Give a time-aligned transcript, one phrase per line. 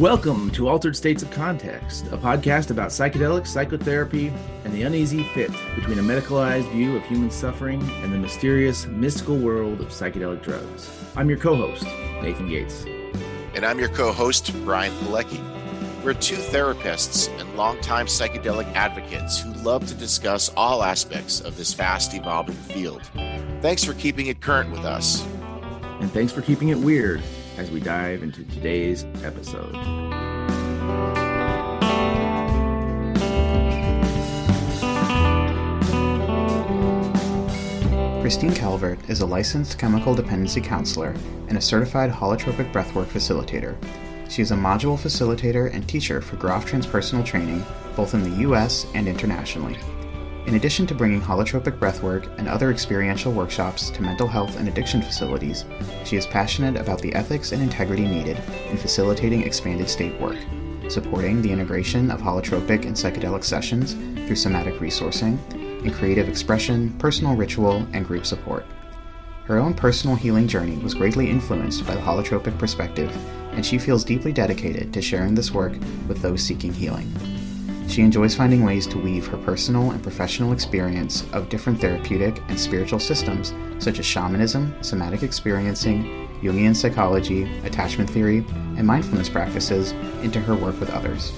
[0.00, 4.32] Welcome to Altered States of Context, a podcast about psychedelics, psychotherapy,
[4.64, 9.36] and the uneasy fit between a medicalized view of human suffering and the mysterious, mystical
[9.36, 10.90] world of psychedelic drugs.
[11.16, 11.84] I'm your co host,
[12.22, 12.86] Nathan Gates.
[13.54, 15.38] And I'm your co host, Brian Pilecki.
[16.02, 21.74] We're two therapists and longtime psychedelic advocates who love to discuss all aspects of this
[21.74, 23.02] fast evolving field.
[23.60, 25.22] Thanks for keeping it current with us.
[26.00, 27.22] And thanks for keeping it weird
[27.60, 29.74] as we dive into today's episode.
[38.22, 41.14] Christine Calvert is a licensed chemical dependency counselor
[41.48, 43.76] and a certified holotropic breathwork facilitator.
[44.30, 47.62] She is a module facilitator and teacher for Grof transpersonal training
[47.94, 49.76] both in the US and internationally.
[50.46, 55.00] In addition to bringing holotropic breathwork and other experiential workshops to mental health and addiction
[55.00, 55.64] facilities,
[56.04, 60.38] she is passionate about the ethics and integrity needed in facilitating expanded state work,
[60.88, 63.94] supporting the integration of holotropic and psychedelic sessions
[64.26, 68.66] through somatic resourcing, and creative expression, personal ritual, and group support.
[69.44, 73.14] Her own personal healing journey was greatly influenced by the holotropic perspective,
[73.52, 75.72] and she feels deeply dedicated to sharing this work
[76.06, 77.12] with those seeking healing.
[77.90, 82.58] She enjoys finding ways to weave her personal and professional experience of different therapeutic and
[82.58, 88.46] spiritual systems, such as shamanism, somatic experiencing, Jungian psychology, attachment theory,
[88.76, 89.90] and mindfulness practices,
[90.22, 91.32] into her work with others.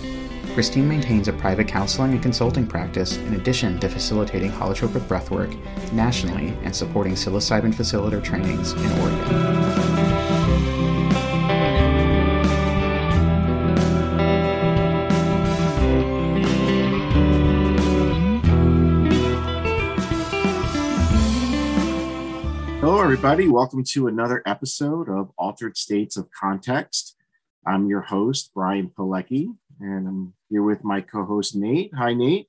[0.52, 5.56] Christine maintains a private counseling and consulting practice in addition to facilitating holotropic breathwork
[5.94, 9.91] nationally and supporting psilocybin facilitator trainings in Oregon.
[23.02, 23.48] Everybody.
[23.48, 27.16] Welcome to another episode of Altered States of Context.
[27.66, 29.48] I'm your host, Brian Pilecki,
[29.80, 31.92] and I'm here with my co host, Nate.
[31.96, 32.46] Hi, Nate.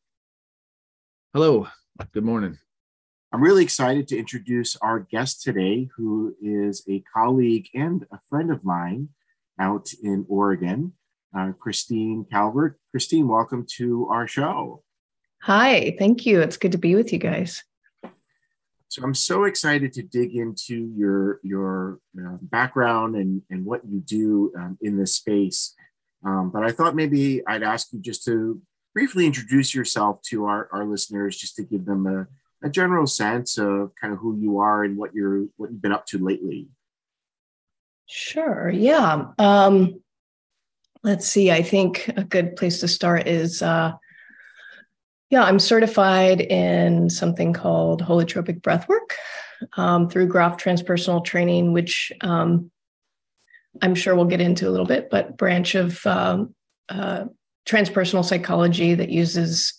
[1.34, 1.69] Hello.
[2.12, 2.59] Good morning.
[3.31, 8.52] I'm really excited to introduce our guest today, who is a colleague and a friend
[8.52, 9.09] of mine
[9.59, 10.94] out in Oregon,
[11.36, 12.80] uh, Christine Calvert.
[12.92, 14.84] Christine, welcome to our show.
[15.42, 16.42] Hi, thank you.
[16.42, 17.63] It's good to be with you guys.
[18.94, 24.00] So I'm so excited to dig into your your uh, background and and what you
[24.02, 25.74] do um, in this space.
[26.24, 28.62] Um, but I thought maybe I'd ask you just to
[28.94, 32.28] briefly introduce yourself to our, our listeners, just to give them a,
[32.68, 35.92] a general sense of kind of who you are and what you're what you've been
[35.92, 36.68] up to lately.
[38.08, 38.70] Sure.
[38.70, 39.30] Yeah.
[39.40, 40.04] Um,
[41.02, 41.50] let's see.
[41.50, 43.94] I think a good place to start is uh,
[45.34, 49.14] yeah, I'm certified in something called holotropic breathwork
[49.76, 52.70] um, through Grof transpersonal training, which um,
[53.82, 56.54] I'm sure we'll get into a little bit, but branch of um,
[56.88, 57.26] uh,
[57.66, 59.74] transpersonal psychology that uses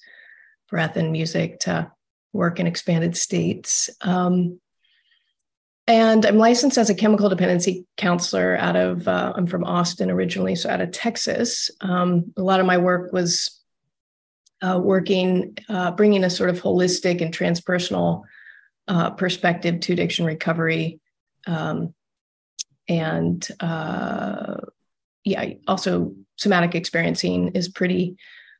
[0.71, 1.89] breath and music to
[2.33, 3.89] work in expanded states.
[4.01, 4.61] Um,
[5.87, 10.57] and I'm licensed as a chemical dependency counselor out of, uh, I'm from Austin originally,
[10.57, 11.71] so out of Texas.
[11.81, 13.61] Um, a lot of my work was
[14.63, 18.23] uh, working, uh, bringing a sort of holistic and transpersonal
[18.89, 21.01] uh, perspective to addiction recovery.
[21.47, 21.95] Um,
[22.89, 24.57] and uh,
[25.25, 28.17] yeah, also somatic experiencing is pretty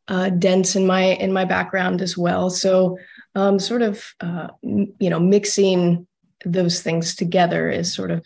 [0.09, 2.51] uh, dense in my in my background as well.
[2.51, 2.99] So,
[3.35, 6.07] um, sort of uh, m- you know, mixing
[6.45, 8.25] those things together is sort of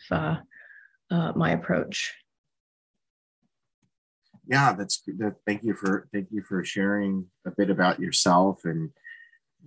[1.11, 2.15] my approach
[4.48, 5.36] yeah, that's that.
[5.47, 8.91] Thank you for thank you for sharing a bit about yourself, and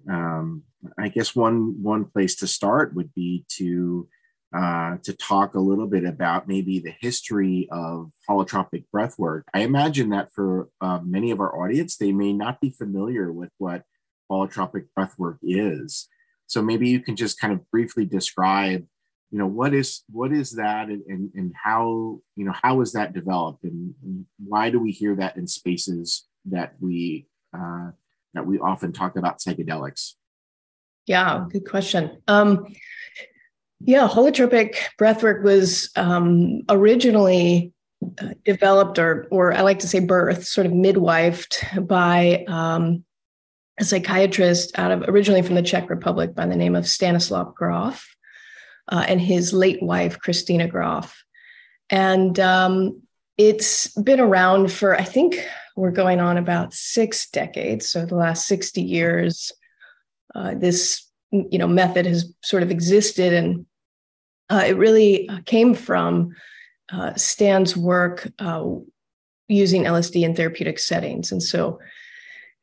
[0.10, 0.64] um,
[0.98, 4.08] I guess one one place to start would be to
[4.56, 9.44] uh, to talk a little bit about maybe the history of holotropic breathwork.
[9.54, 13.52] I imagine that for uh, many of our audience, they may not be familiar with
[13.60, 13.84] what
[14.32, 16.08] holotropic breathwork is.
[16.48, 18.86] So maybe you can just kind of briefly describe
[19.32, 22.92] you know what is what is that and, and, and how you know how is
[22.92, 27.92] that developed and, and, why do we hear that in spaces that we uh,
[28.34, 30.14] that we often talk about psychedelics?
[31.06, 32.22] Yeah good question.
[32.28, 32.68] Um,
[33.86, 37.72] yeah holotropic breathwork was um, originally
[38.20, 43.04] uh, developed or or i like to say birthed sort of midwifed by um,
[43.80, 48.16] a psychiatrist out of originally from the czech republic by the name of stanislav grof
[48.88, 51.24] uh, and his late wife, Christina Grof.
[51.90, 53.02] And um,
[53.38, 55.36] it's been around for, I think
[55.76, 57.90] we're going on about six decades.
[57.90, 59.52] So the last 60 years,
[60.34, 63.66] uh, this you know method has sort of existed and
[64.52, 66.36] uh, it really came from
[66.92, 68.66] uh, Stan's work, uh,
[69.48, 71.32] using LSD in therapeutic settings.
[71.32, 71.80] And so,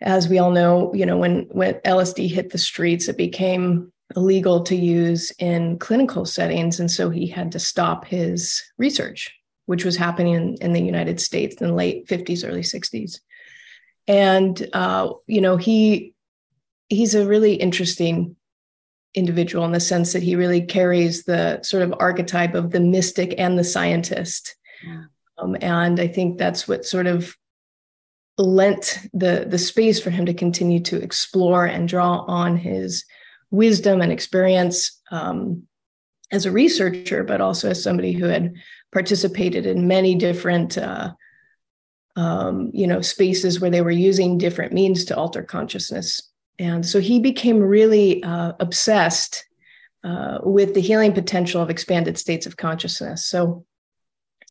[0.03, 4.63] as we all know, you know, when when LSD hit the streets, it became illegal
[4.65, 9.35] to use in clinical settings, and so he had to stop his research,
[9.67, 13.21] which was happening in, in the United States in the late 50s, early 60s.
[14.07, 16.15] And uh, you know, he
[16.89, 18.37] he's a really interesting
[19.15, 23.35] individual in the sense that he really carries the sort of archetype of the mystic
[23.39, 24.57] and the scientist.
[24.85, 25.05] Yeah.
[25.39, 27.37] Um, and I think that's what sort of
[28.39, 33.05] lent the the space for him to continue to explore and draw on his
[33.51, 35.65] wisdom and experience um,
[36.31, 38.55] as a researcher, but also as somebody who had
[38.93, 41.13] participated in many different uh,
[42.17, 46.29] um, you know spaces where they were using different means to alter consciousness
[46.59, 49.45] and so he became really uh, obsessed
[50.05, 53.25] uh, with the healing potential of expanded states of consciousness.
[53.27, 53.65] So,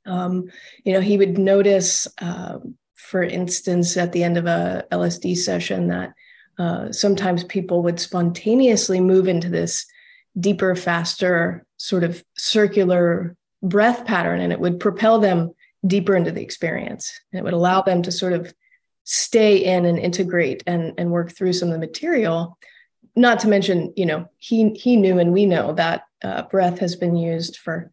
[0.05, 0.45] um,
[0.83, 2.59] you know, he would notice, uh,
[2.95, 6.13] for instance, at the end of a LSD session, that
[6.57, 9.85] uh, sometimes people would spontaneously move into this
[10.39, 15.51] deeper, faster, sort of circular breath pattern, and it would propel them
[15.85, 17.19] deeper into the experience.
[17.31, 18.53] And it would allow them to sort of
[19.03, 22.57] stay in and integrate and, and work through some of the material
[23.17, 26.95] not to mention you know he he knew and we know that uh, breath has
[26.95, 27.91] been used for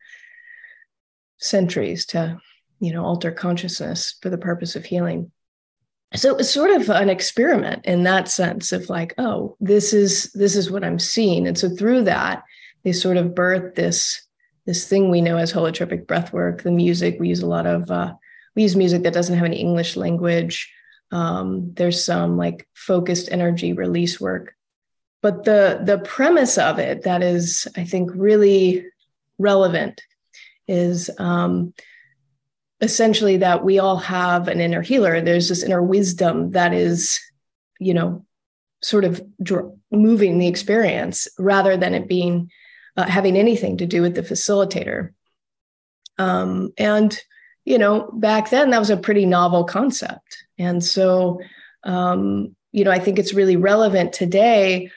[1.39, 2.39] centuries to
[2.79, 5.33] you know alter consciousness for the purpose of healing
[6.15, 10.31] so it was sort of an experiment in that sense of like oh this is
[10.35, 11.47] this is what i'm seeing.
[11.47, 12.43] And so through that
[12.85, 14.21] they sort of birthed this
[14.67, 17.17] this thing we know as holotropic breath work the music.
[17.19, 18.15] We use a lot of uh,
[18.55, 20.73] we use music that doesn't have any english language.
[21.11, 24.55] Um, there's some like focused energy release work.
[25.23, 28.87] But the the premise of it that is, I think, really
[29.39, 30.01] relevant
[30.69, 31.73] is um,
[32.85, 35.21] essentially that we all have an inner healer.
[35.21, 37.21] There's this inner wisdom that is,
[37.81, 38.25] you know,
[38.83, 42.51] sort of dr- moving the experience rather than it being
[42.97, 45.13] uh, having anything to do with the facilitator.
[46.19, 47.19] Um, and
[47.65, 50.45] you know, back then that was a pretty novel concept.
[50.59, 51.41] And so,
[51.83, 54.91] um, you know, I think it's really relevant today.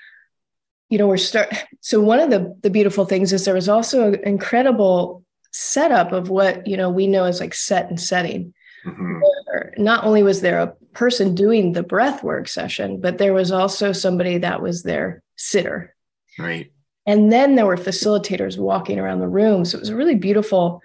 [0.90, 1.54] You know, we're start.
[1.82, 6.30] So one of the the beautiful things is there was also an incredible setup of
[6.30, 8.54] what you know we know as like set and setting.
[8.86, 9.84] Mm-hmm.
[9.84, 13.92] Not only was there a person doing the breath work session, but there was also
[13.92, 15.96] somebody that was their sitter.
[16.40, 16.72] Right.
[17.06, 19.66] And then there were facilitators walking around the room.
[19.66, 20.82] So it was a really beautiful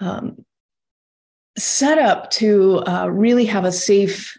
[0.00, 0.44] um,
[1.58, 4.36] set up to uh, really have a safe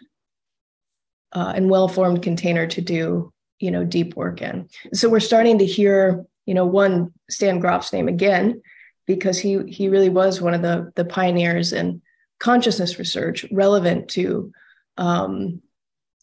[1.32, 5.66] uh, and well-formed container to do you know deep work in so we're starting to
[5.66, 8.60] hear you know one stan grof's name again
[9.06, 12.02] because he he really was one of the the pioneers in
[12.38, 14.52] consciousness research relevant to
[14.96, 15.60] um,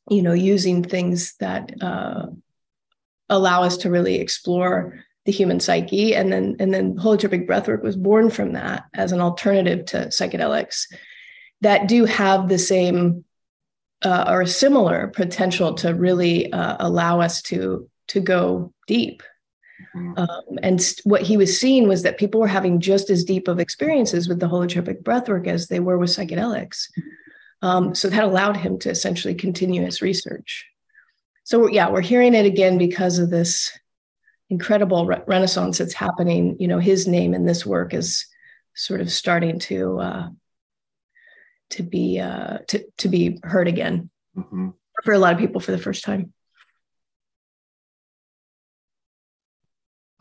[0.10, 2.28] you know using things that uh,
[3.30, 6.16] allow us to really explore the human psyche.
[6.16, 10.86] And then and then holotropic breathwork was born from that as an alternative to psychedelics
[11.62, 13.26] that do have the same
[14.04, 19.22] uh, or similar potential to really uh, allow us to to go deep
[19.96, 20.18] mm-hmm.
[20.18, 23.48] um, and st- what he was seeing was that people were having just as deep
[23.48, 26.90] of experiences with the holotropic breathwork as they were with psychedelics
[27.62, 30.66] um, so that allowed him to essentially continue his research
[31.44, 33.72] so yeah we're hearing it again because of this
[34.50, 38.26] incredible re- renaissance that's happening you know his name in this work is
[38.76, 40.30] sort of starting to uh,
[41.72, 44.70] to be uh, to to be heard again mm-hmm.
[45.04, 46.34] for a lot of people for the first time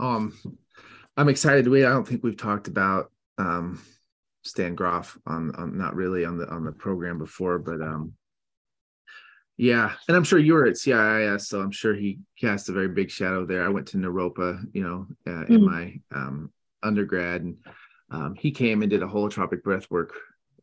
[0.01, 0.37] um
[1.17, 3.83] i'm excited we i don't think we've talked about um
[4.43, 8.15] stan Grof on, on not really on the on the program before but um
[9.59, 12.89] yeah, and I'm sure you were at CIIS, so I'm sure he cast a very
[12.89, 13.65] big shadow there.
[13.65, 15.55] I went to Naropa, you know, uh, mm-hmm.
[15.55, 17.57] in my um, undergrad, and
[18.11, 20.13] um, he came and did a holotropic breath work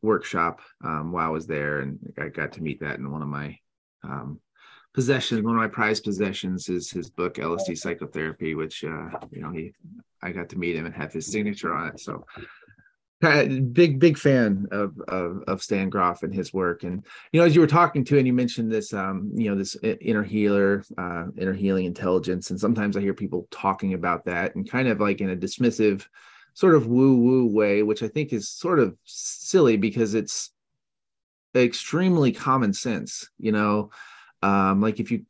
[0.03, 3.27] workshop um, while I was there, and I got to meet that in one of
[3.27, 3.57] my
[4.03, 4.39] um,
[4.93, 5.41] possessions.
[5.41, 9.73] One of my prized possessions is his book LSD Psychotherapy, which uh, you know he
[10.21, 11.99] I got to meet him and have his signature on it.
[11.99, 12.25] So
[13.71, 17.55] big big fan of, of of Stan Grof and his work and you know as
[17.55, 21.25] you were talking to and you mentioned this um you know this inner healer uh
[21.37, 25.21] inner healing intelligence and sometimes I hear people talking about that and kind of like
[25.21, 26.05] in a dismissive
[26.53, 30.51] sort of woo woo way which I think is sort of silly because it's
[31.55, 33.89] extremely common sense you know
[34.43, 35.25] um like if you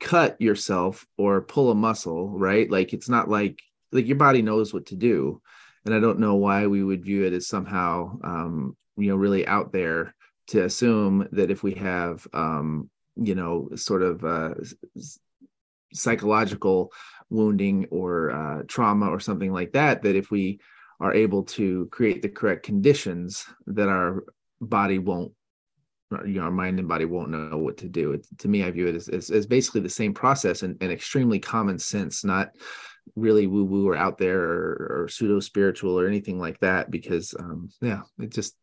[0.00, 2.70] cut yourself or pull a muscle right?
[2.70, 3.60] Like it's not like
[3.92, 5.40] like your body knows what to do.
[5.84, 9.46] And I don't know why we would view it as somehow um, you know really
[9.46, 10.14] out there
[10.48, 14.54] to assume that if we have um, you know sort of uh,
[15.92, 16.92] psychological
[17.28, 20.58] wounding or uh, trauma or something like that that if we
[20.98, 24.24] are able to create the correct conditions that our
[24.60, 25.32] body won't
[26.24, 28.12] you know our mind and body won't know what to do.
[28.12, 30.90] It, to me i view it as, as, as basically the same process and, and
[30.92, 32.50] extremely common sense not
[33.16, 37.34] really woo woo or out there or, or pseudo spiritual or anything like that because
[37.38, 38.54] um yeah it just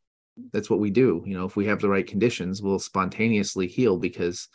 [0.54, 1.24] that's what we do.
[1.26, 4.50] You know if we have the right conditions we'll spontaneously heal because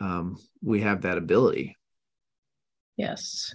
[0.00, 1.76] um we have that ability.
[2.96, 3.54] Yes.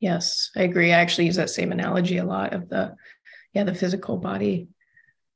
[0.00, 0.92] Yes i agree.
[0.92, 2.96] I actually use that same analogy a lot of the
[3.52, 4.68] yeah the physical body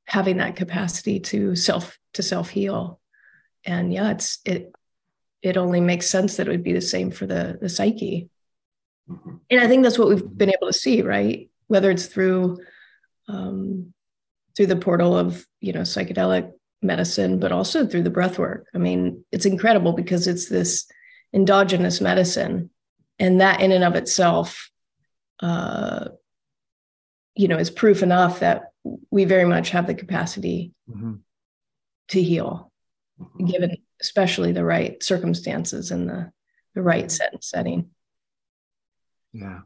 [0.07, 2.99] having that capacity to self to self heal
[3.65, 4.71] and yeah it's it
[5.41, 8.29] it only makes sense that it would be the same for the the psyche.
[9.09, 9.35] Mm-hmm.
[9.51, 11.49] and i think that's what we've been able to see right?
[11.67, 12.59] Whether it's through
[13.27, 13.93] um
[14.55, 18.67] through the portal of you know psychedelic medicine but also through the breath work.
[18.73, 20.87] I mean it's incredible because it's this
[21.33, 22.69] endogenous medicine.
[23.19, 24.71] And that in and of itself
[25.39, 26.09] uh
[27.35, 28.71] you know is proof enough that
[29.09, 31.15] we very much have the capacity mm-hmm.
[32.09, 32.71] to heal,
[33.19, 33.45] mm-hmm.
[33.45, 36.31] given especially the right circumstances and the,
[36.75, 37.89] the right set and setting.
[39.33, 39.61] Yeah.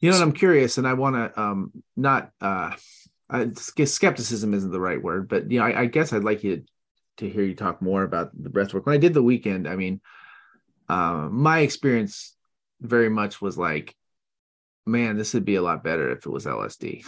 [0.00, 2.74] You know, I'm curious, and I want to um, not, uh,
[3.30, 6.56] I skepticism isn't the right word, but you know, I, I guess I'd like you
[6.56, 6.62] to,
[7.18, 8.84] to hear you talk more about the breath work.
[8.84, 10.00] When I did the weekend, I mean,
[10.88, 12.36] uh, my experience
[12.80, 13.96] very much was like
[14.86, 17.04] man, this would be a lot better if it was LSD.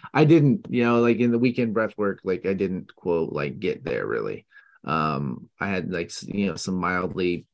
[0.14, 3.60] I didn't, you know, like in the weekend breath work, like I didn't quote like
[3.60, 4.46] get there really.
[4.84, 7.46] Um, I had like you know some mildly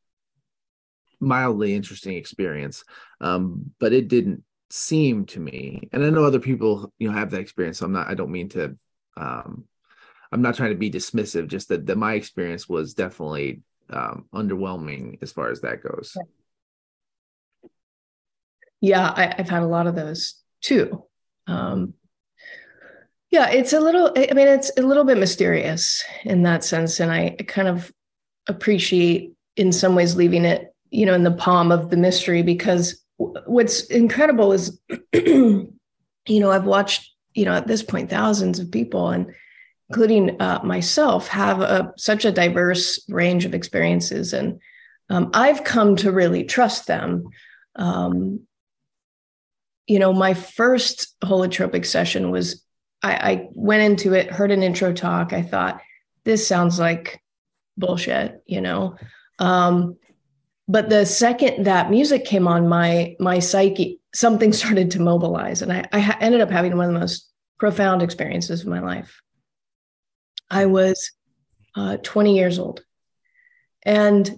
[1.20, 2.84] mildly interesting experience.
[3.20, 7.30] Um, but it didn't seem to me, and I know other people, you know, have
[7.32, 7.78] that experience.
[7.78, 8.76] So I'm not I don't mean to
[9.16, 9.64] um
[10.30, 15.18] I'm not trying to be dismissive, just that, that my experience was definitely um underwhelming
[15.22, 16.12] as far as that goes.
[16.16, 16.22] Yeah
[18.80, 21.04] yeah, I, have had a lot of those too.
[21.46, 21.94] Um,
[23.30, 26.98] yeah, it's a little, I mean, it's a little bit mysterious in that sense.
[27.00, 27.92] And I kind of
[28.48, 33.04] appreciate in some ways leaving it, you know, in the palm of the mystery because
[33.16, 34.80] what's incredible is,
[35.12, 35.70] you
[36.28, 39.34] know, I've watched, you know, at this point, thousands of people and
[39.90, 44.32] including uh, myself have a, such a diverse range of experiences.
[44.32, 44.60] And
[45.10, 47.28] um, I've come to really trust them.
[47.76, 48.40] Um,
[49.88, 52.62] you know, my first holotropic session was
[53.02, 55.32] I, I went into it, heard an intro talk.
[55.32, 55.80] I thought,
[56.24, 57.22] this sounds like
[57.76, 58.96] bullshit, you know.
[59.38, 59.96] Um,
[60.68, 65.72] but the second that music came on, my my psyche, something started to mobilize, and
[65.72, 69.22] I, I ended up having one of the most profound experiences of my life.
[70.50, 71.12] I was
[71.74, 72.82] uh, 20 years old,
[73.84, 74.30] and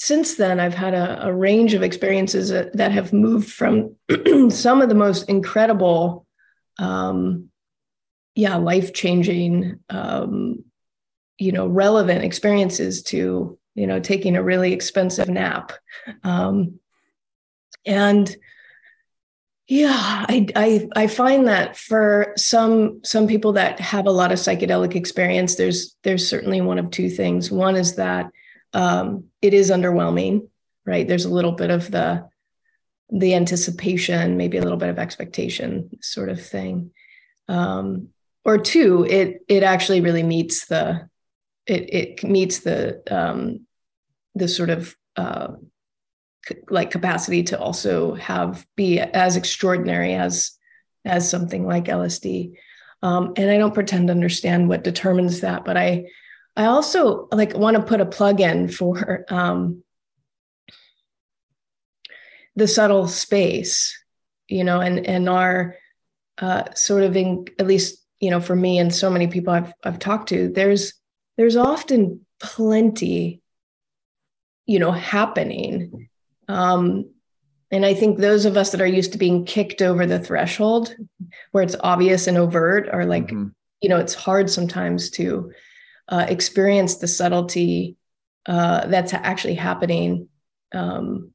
[0.00, 3.96] since then, I've had a, a range of experiences that, that, have moved from
[4.48, 6.24] some of the most incredible,
[6.78, 7.50] um,
[8.36, 10.62] yeah, life changing, um,
[11.36, 15.72] you know, relevant experiences to, you know, taking a really expensive nap.
[16.22, 16.78] Um,
[17.84, 18.36] and
[19.66, 19.96] yeah,
[20.28, 24.94] I, I I find that for some some people that have a lot of psychedelic
[24.94, 27.50] experience, there's there's certainly one of two things.
[27.50, 28.30] One is that
[28.72, 30.48] um, it is underwhelming,
[30.84, 31.06] right?
[31.06, 32.28] There's a little bit of the
[33.10, 36.90] the anticipation, maybe a little bit of expectation, sort of thing.
[37.48, 38.08] Um,
[38.44, 41.08] or two, it it actually really meets the
[41.66, 43.66] it it meets the um,
[44.34, 45.48] the sort of uh,
[46.70, 50.52] like capacity to also have be as extraordinary as
[51.04, 52.54] as something like LSD.
[53.02, 56.06] Um, and I don't pretend to understand what determines that, but I
[56.58, 59.84] I also like want to put a plug in for um,
[62.56, 63.96] the subtle space,
[64.48, 65.76] you know, and and our
[66.38, 69.72] uh, sort of in at least you know for me and so many people I've
[69.84, 70.94] I've talked to, there's
[71.36, 73.40] there's often plenty,
[74.66, 76.08] you know, happening.
[76.48, 77.08] Um,
[77.70, 80.92] and I think those of us that are used to being kicked over the threshold,
[81.52, 83.48] where it's obvious and overt, are like, mm-hmm.
[83.80, 85.52] you know, it's hard sometimes to
[86.08, 87.96] uh, experience the subtlety
[88.46, 90.28] uh, that's actually happening
[90.72, 91.32] um,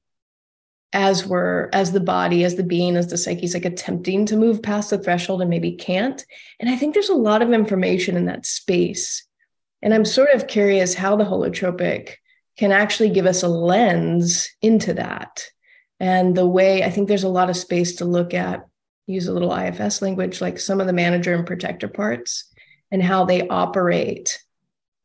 [0.93, 4.37] as we're as the body as the being as the psyche is like attempting to
[4.37, 6.23] move past the threshold and maybe can't.
[6.59, 9.25] And i think there's a lot of information in that space.
[9.81, 12.15] And i'm sort of curious how the holotropic
[12.57, 15.45] can actually give us a lens into that.
[15.99, 18.65] And the way i think there's a lot of space to look at
[19.07, 22.45] use a little ifs language like some of the manager and protector parts
[22.91, 24.42] and how they operate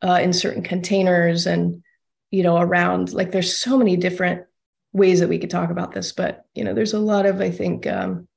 [0.03, 1.83] uh, in certain containers and
[2.31, 4.45] you know around like there's so many different
[4.93, 7.51] ways that we could talk about this but you know there's a lot of i
[7.51, 8.29] think um,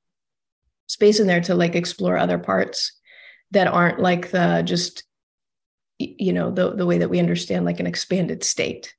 [0.88, 2.94] space in there to like explore other parts
[3.52, 5.04] that aren't like the just
[6.00, 8.96] you know the the way that we understand like an expanded state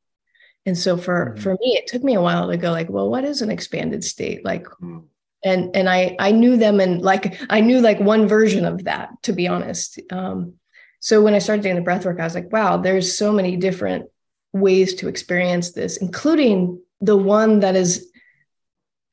[0.66, 1.42] and so for mm-hmm.
[1.42, 4.04] for me it took me a while to go like well what is an expanded
[4.04, 5.00] state like mm-hmm.
[5.44, 9.10] and and i i knew them and like i knew like one version of that
[9.22, 10.54] to be honest um
[11.02, 13.56] so when i started doing the breath work i was like wow there's so many
[13.56, 14.06] different
[14.54, 18.10] ways to experience this including the one that is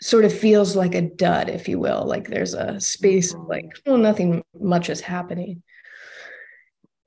[0.02, 3.66] sort of feels like a dud if you will like there's a space of like
[3.86, 5.62] oh nothing much is happening.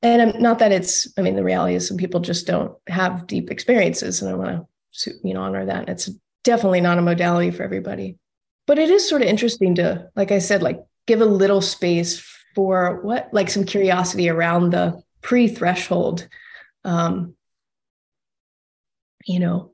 [0.05, 3.27] And I'm, not that it's i mean the reality is some people just don't have
[3.27, 5.89] deep experiences and i want to you know honor that.
[5.89, 6.11] It's
[6.45, 8.19] definitely not a modality for everybody.
[8.67, 12.19] But it is sort of interesting to like i said like give a little space
[12.54, 16.28] for what like some curiosity around the pre-threshold
[16.85, 17.35] um
[19.26, 19.71] you know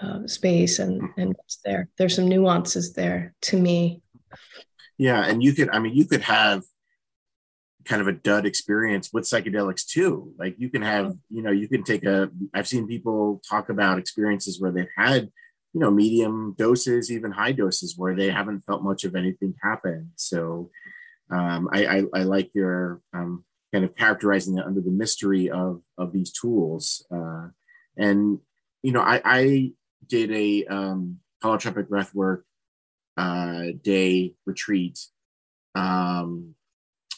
[0.00, 4.02] uh, space and and what's there there's some nuances there to me
[4.98, 6.62] yeah and you could i mean you could have
[7.84, 10.32] kind of a dud experience with psychedelics too.
[10.38, 13.98] Like you can have, you know, you can take a, I've seen people talk about
[13.98, 15.30] experiences where they've had,
[15.72, 20.12] you know, medium doses, even high doses where they haven't felt much of anything happen.
[20.16, 20.70] So
[21.32, 25.80] um, I, I, I, like your um, kind of characterizing it under the mystery of,
[25.96, 27.06] of these tools.
[27.10, 27.48] Uh,
[27.96, 28.38] and,
[28.82, 29.72] you know, I, I
[30.06, 32.42] did a um, holotropic breathwork
[33.16, 34.98] uh, day retreat
[35.74, 36.54] um,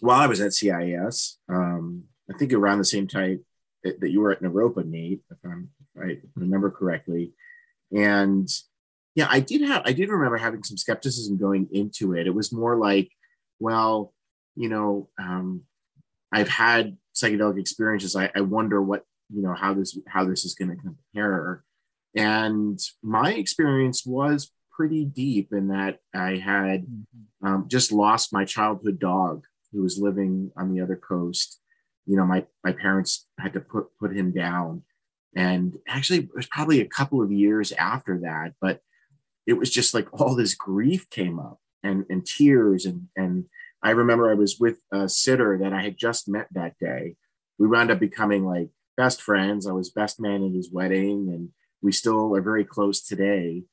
[0.00, 3.44] while I was at CIIS, um, I think around the same time
[3.85, 7.32] that you were at Naropa, Nate, if, if I remember correctly.
[7.95, 8.49] And
[9.15, 12.26] yeah, I did have, I did remember having some skepticism going into it.
[12.26, 13.10] It was more like,
[13.64, 14.12] well,
[14.56, 15.62] you know, um,
[16.30, 18.14] I've had psychedelic experiences.
[18.14, 21.64] I, I wonder what, you know, how this, how this is going to compare.
[22.14, 27.46] And my experience was pretty deep in that I had mm-hmm.
[27.46, 31.58] um, just lost my childhood dog who was living on the other coast.
[32.06, 34.82] You know, my my parents had to put put him down,
[35.34, 38.80] and actually it was probably a couple of years after that, but
[39.46, 43.44] it was just like all this grief came up and and tears and and
[43.84, 47.16] I remember I was with a sitter that I had just met that day.
[47.58, 49.66] We wound up becoming like best friends.
[49.66, 51.50] I was best man at his wedding, and
[51.82, 53.64] we still are very close today.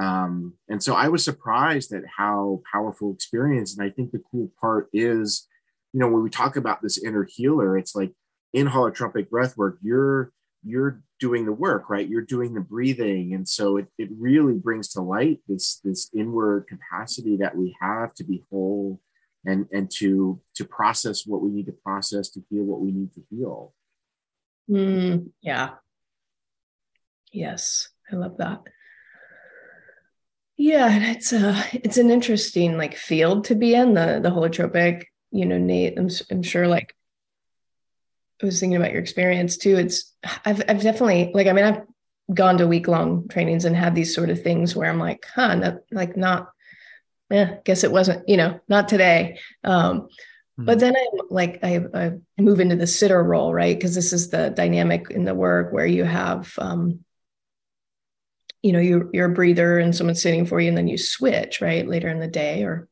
[0.00, 3.76] Um, and so I was surprised at how powerful experience.
[3.76, 5.46] And I think the cool part is,
[5.92, 8.12] you know, when we talk about this inner healer, it's like
[8.54, 10.32] in holotropic breath work, you're
[10.68, 12.08] you're doing the work, right?
[12.08, 13.34] You're doing the breathing.
[13.34, 18.14] And so it, it really brings to light this this inward capacity that we have
[18.14, 19.00] to be whole
[19.46, 23.12] and and to to process what we need to process, to feel what we need
[23.14, 23.72] to feel.
[24.70, 25.70] Mm, yeah.
[27.32, 28.60] Yes, I love that.
[30.56, 35.04] Yeah, it's a it's an interesting like field to be in the the holotropic.
[35.30, 36.94] You know, Nate, I'm I'm sure like
[38.42, 39.76] I was thinking about your experience too.
[39.76, 40.12] It's
[40.44, 41.82] I've I've definitely like I mean I've
[42.32, 45.54] gone to week long trainings and had these sort of things where I'm like, huh,
[45.54, 46.50] not, like not.
[47.30, 48.28] Yeah, guess it wasn't.
[48.28, 49.38] You know, not today.
[49.64, 50.64] Um, mm-hmm.
[50.64, 53.76] But then I'm like I, I move into the sitter role, right?
[53.76, 57.04] Because this is the dynamic in the work where you have um,
[58.62, 61.60] you know you you're a breather and someone's sitting for you and then you switch
[61.60, 62.87] right later in the day or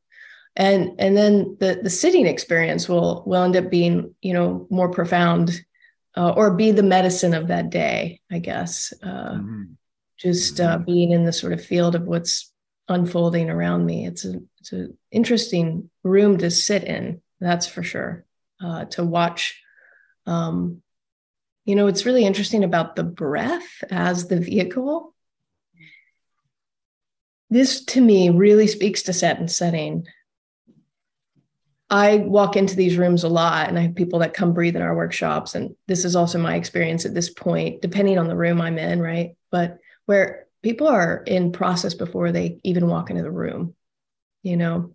[0.57, 4.91] and and then the the sitting experience will will end up being you know more
[4.91, 5.61] profound
[6.17, 9.63] uh, or be the medicine of that day i guess uh, mm-hmm.
[10.19, 10.85] just uh, mm-hmm.
[10.85, 12.53] being in the sort of field of what's
[12.89, 18.25] unfolding around me it's a it's an interesting room to sit in that's for sure
[18.65, 19.61] uh, to watch
[20.27, 20.81] um,
[21.65, 25.13] you know it's really interesting about the breath as the vehicle
[27.51, 30.07] this to me really speaks to set and setting.
[31.89, 34.83] I walk into these rooms a lot and I have people that come breathe in
[34.83, 35.55] our workshops.
[35.55, 39.01] And this is also my experience at this point, depending on the room I'm in,
[39.01, 39.37] right?
[39.53, 43.75] But where people are in process before they even walk into the room,
[44.43, 44.95] you know,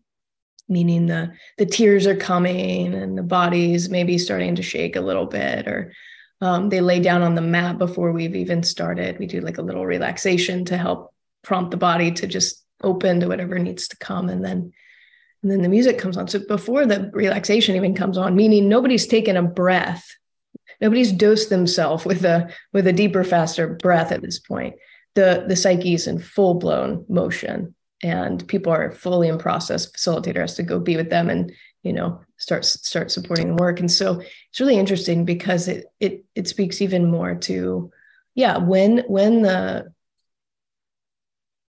[0.67, 5.25] meaning the the tears are coming and the body's maybe starting to shake a little
[5.25, 5.93] bit or
[6.41, 9.19] um, they lay down on the mat before we've even started.
[9.19, 13.27] We do like a little relaxation to help prompt the body to just open to
[13.27, 14.73] whatever needs to come and then
[15.41, 16.27] and then the music comes on.
[16.27, 20.05] So before the relaxation even comes on meaning nobody's taken a breath.
[20.79, 24.75] Nobody's dosed themselves with a with a deeper faster breath at this point.
[25.15, 29.91] The the psyche is in full blown motion and people are fully in process.
[29.91, 31.51] Facilitator has to go be with them and
[31.83, 33.79] you know start start supporting the work.
[33.79, 37.91] And so it's really interesting because it it it speaks even more to
[38.35, 39.93] yeah when when the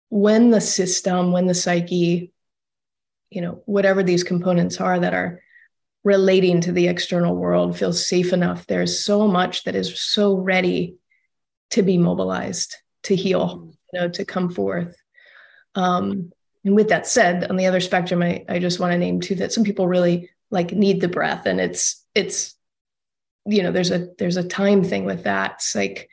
[0.10, 2.32] when the system when the psyche
[3.36, 5.42] you know whatever these components are that are
[6.04, 10.96] relating to the external world feels safe enough there's so much that is so ready
[11.70, 14.96] to be mobilized to heal you know to come forth
[15.76, 16.32] um,
[16.66, 19.36] and with that said, on the other spectrum, I, I just want to name too
[19.36, 22.56] that some people really like need the breath and it's it's
[23.46, 25.54] you know there's a there's a time thing with that.
[25.56, 26.10] It's like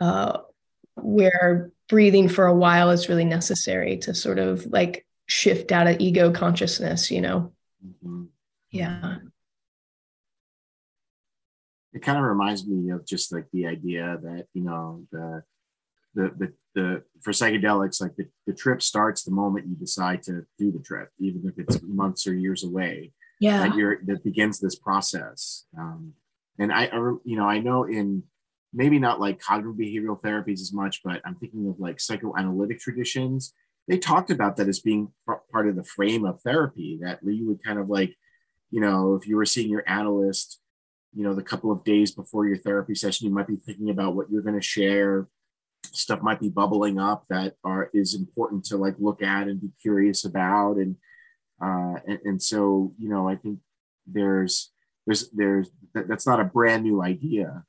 [0.00, 0.38] uh
[0.94, 6.00] where breathing for a while is really necessary to sort of like shift out of
[6.00, 7.52] ego consciousness, you know.
[7.86, 8.24] Mm-hmm.
[8.70, 9.18] Yeah.
[11.92, 15.42] It kind of reminds me of just like the idea that, you know, the
[16.14, 20.44] the the the for psychedelics, like the, the trip starts the moment you decide to
[20.58, 23.12] do the trip, even if it's months or years away.
[23.40, 25.64] Yeah, that you're that begins this process.
[25.78, 26.14] Um,
[26.58, 28.24] and I, I, you know, I know in
[28.72, 33.54] maybe not like cognitive behavioral therapies as much, but I'm thinking of like psychoanalytic traditions.
[33.88, 35.12] They talked about that as being
[35.50, 36.98] part of the frame of therapy.
[37.02, 38.14] That you would kind of like,
[38.70, 40.60] you know, if you were seeing your analyst,
[41.14, 44.14] you know, the couple of days before your therapy session, you might be thinking about
[44.14, 45.26] what you're going to share
[45.92, 49.70] stuff might be bubbling up that are is important to like look at and be
[49.80, 50.96] curious about and
[51.62, 53.58] uh and, and so you know i think
[54.06, 54.70] there's
[55.06, 57.64] there's there's that, that's not a brand new idea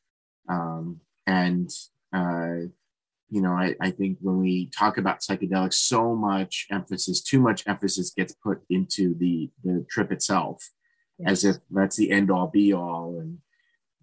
[0.50, 1.70] um and
[2.14, 2.56] uh
[3.30, 7.64] you know I, I think when we talk about psychedelics so much emphasis too much
[7.68, 10.70] emphasis gets put into the the trip itself
[11.18, 11.32] yes.
[11.32, 13.40] as if that's the end all be all and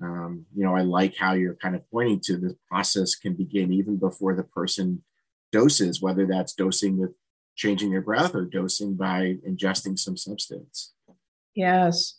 [0.03, 3.73] um, you know, I like how you're kind of pointing to the process can begin
[3.73, 5.03] even before the person
[5.53, 7.13] doses, whether that's dosing with
[7.55, 10.93] changing their breath or dosing by ingesting some substance.
[11.55, 12.19] Yes.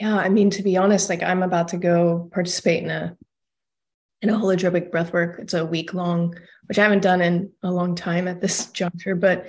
[0.00, 0.16] Yeah.
[0.16, 3.16] I mean, to be honest, like I'm about to go participate in a
[4.22, 5.38] in a holotropic breath work.
[5.38, 6.34] It's a week long,
[6.66, 9.46] which I haven't done in a long time at this juncture, but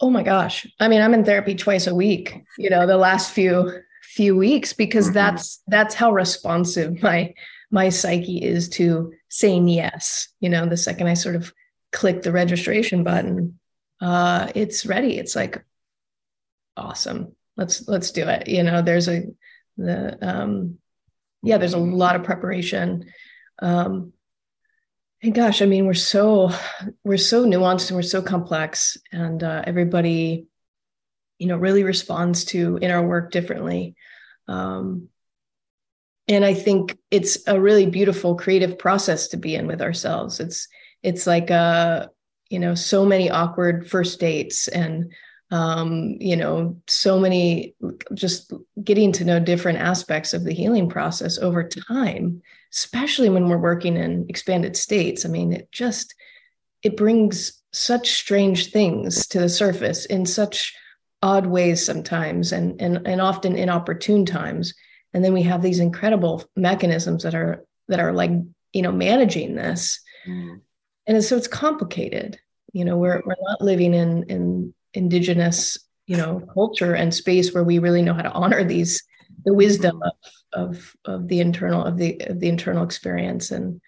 [0.00, 0.66] oh my gosh.
[0.80, 4.72] I mean, I'm in therapy twice a week, you know, the last few few weeks
[4.72, 5.14] because mm-hmm.
[5.14, 7.32] that's that's how responsive my
[7.70, 11.52] my psyche is to saying yes you know the second i sort of
[11.92, 13.58] click the registration button
[14.02, 15.64] uh it's ready it's like
[16.76, 19.22] awesome let's let's do it you know there's a
[19.78, 20.76] the um
[21.42, 23.06] yeah there's a lot of preparation
[23.62, 24.12] um
[25.22, 26.50] and gosh i mean we're so
[27.04, 30.46] we're so nuanced and we're so complex and uh, everybody
[31.38, 33.96] you know really responds to in our work differently.
[34.46, 35.08] Um,
[36.28, 40.38] and i think it's a really beautiful creative process to be in with ourselves.
[40.38, 40.68] It's
[41.02, 42.06] it's like uh
[42.48, 45.12] you know so many awkward first dates and
[45.50, 47.74] um, you know so many
[48.14, 52.40] just getting to know different aspects of the healing process over time
[52.72, 56.14] especially when we're working in expanded states i mean it just
[56.82, 60.74] it brings such strange things to the surface in such
[61.22, 64.74] odd ways sometimes and, and, and often inopportune times.
[65.14, 68.30] And then we have these incredible mechanisms that are that are like,
[68.72, 70.00] you know, managing this.
[70.26, 70.60] Mm.
[71.06, 72.38] And so it's complicated.
[72.72, 77.64] You know, we're we're not living in in indigenous, you know, culture and space where
[77.64, 79.02] we really know how to honor these
[79.44, 80.12] the wisdom of
[80.52, 83.80] of, of the internal of the of the internal experience and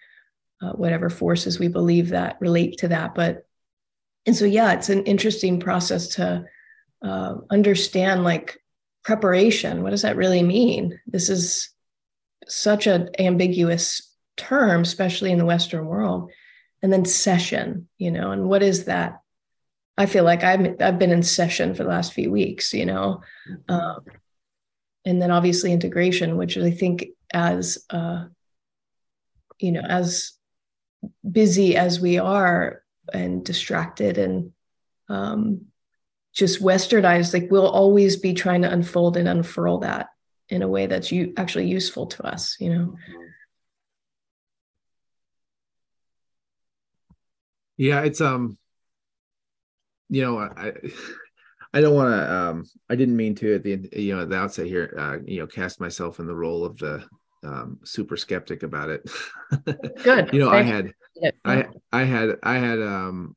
[0.61, 3.15] uh, whatever forces we believe that relate to that.
[3.15, 3.45] But
[4.25, 6.45] and so yeah, it's an interesting process to
[7.03, 8.59] uh, understand like
[9.03, 9.83] preparation.
[9.83, 10.99] What does that really mean?
[11.05, 11.69] This is
[12.47, 16.31] such an ambiguous term, especially in the Western world.
[16.81, 19.19] And then session, you know, and what is that?
[19.97, 23.21] I feel like I've I've been in session for the last few weeks, you know,
[23.69, 24.01] um,
[25.05, 28.25] and then obviously integration, which I think as uh,
[29.59, 30.33] you know as
[31.29, 32.81] busy as we are
[33.13, 34.51] and distracted and
[35.09, 35.65] um,
[36.33, 40.07] just westernized like we'll always be trying to unfold and unfurl that
[40.49, 42.95] in a way that's you actually useful to us you know?
[47.77, 48.57] Yeah it's um
[50.09, 50.73] you know i
[51.75, 54.35] i don't want to um i didn't mean to at the you know at the
[54.35, 57.03] outset here uh you know cast myself in the role of the
[57.43, 59.07] um super skeptic about it.
[60.03, 60.33] Good.
[60.33, 60.93] You know i had
[61.43, 63.35] i i had i had um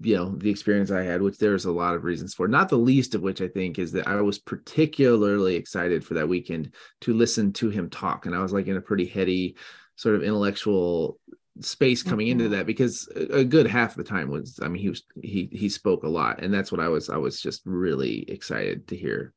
[0.00, 2.76] you know the experience i had which there's a lot of reasons for not the
[2.76, 7.12] least of which i think is that i was particularly excited for that weekend to
[7.12, 8.24] listen to him talk.
[8.24, 9.56] And i was like in a pretty heady
[9.96, 11.18] sort of intellectual
[11.60, 12.54] space coming into mm-hmm.
[12.54, 15.68] that because a good half of the time was i mean he was he he
[15.68, 19.32] spoke a lot and that's what i was i was just really excited to hear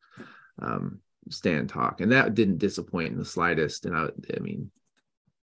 [0.61, 3.85] um, Stan talk, and that didn't disappoint in the slightest.
[3.85, 4.71] And I, I mean,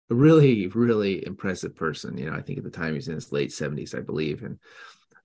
[0.09, 2.17] a really, really impressive person.
[2.17, 4.57] You know, I think at the time he's in his late seventies, I believe, and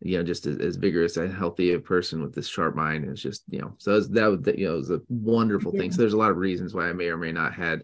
[0.00, 3.06] you know, just as, as, vigorous and healthy a person with this sharp mind.
[3.06, 5.80] It's just, you know, so was, that was, you know, it was a wonderful yeah.
[5.80, 5.92] thing.
[5.92, 7.82] So there's a lot of reasons why I may or may not had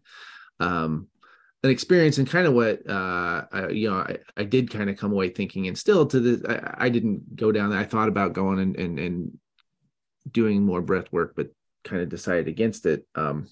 [0.61, 1.09] um,
[1.62, 4.98] an experience and kind of what, uh, I, you know, I, I did kind of
[4.98, 7.79] come away thinking and still to the, I, I didn't go down there.
[7.79, 9.38] I thought about going and, and, and
[10.31, 11.48] doing more breath work, but
[11.85, 13.07] kind of decided against it.
[13.14, 13.48] Um,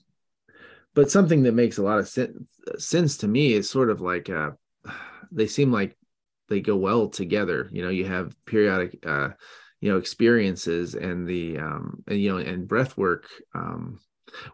[0.94, 2.36] but something that makes a lot of sense,
[2.78, 4.50] sense to me is sort of like, uh,
[5.30, 5.96] they seem like
[6.50, 9.30] they go well together you know you have periodic uh
[9.80, 13.98] you know experiences and the um and, you know and breath work um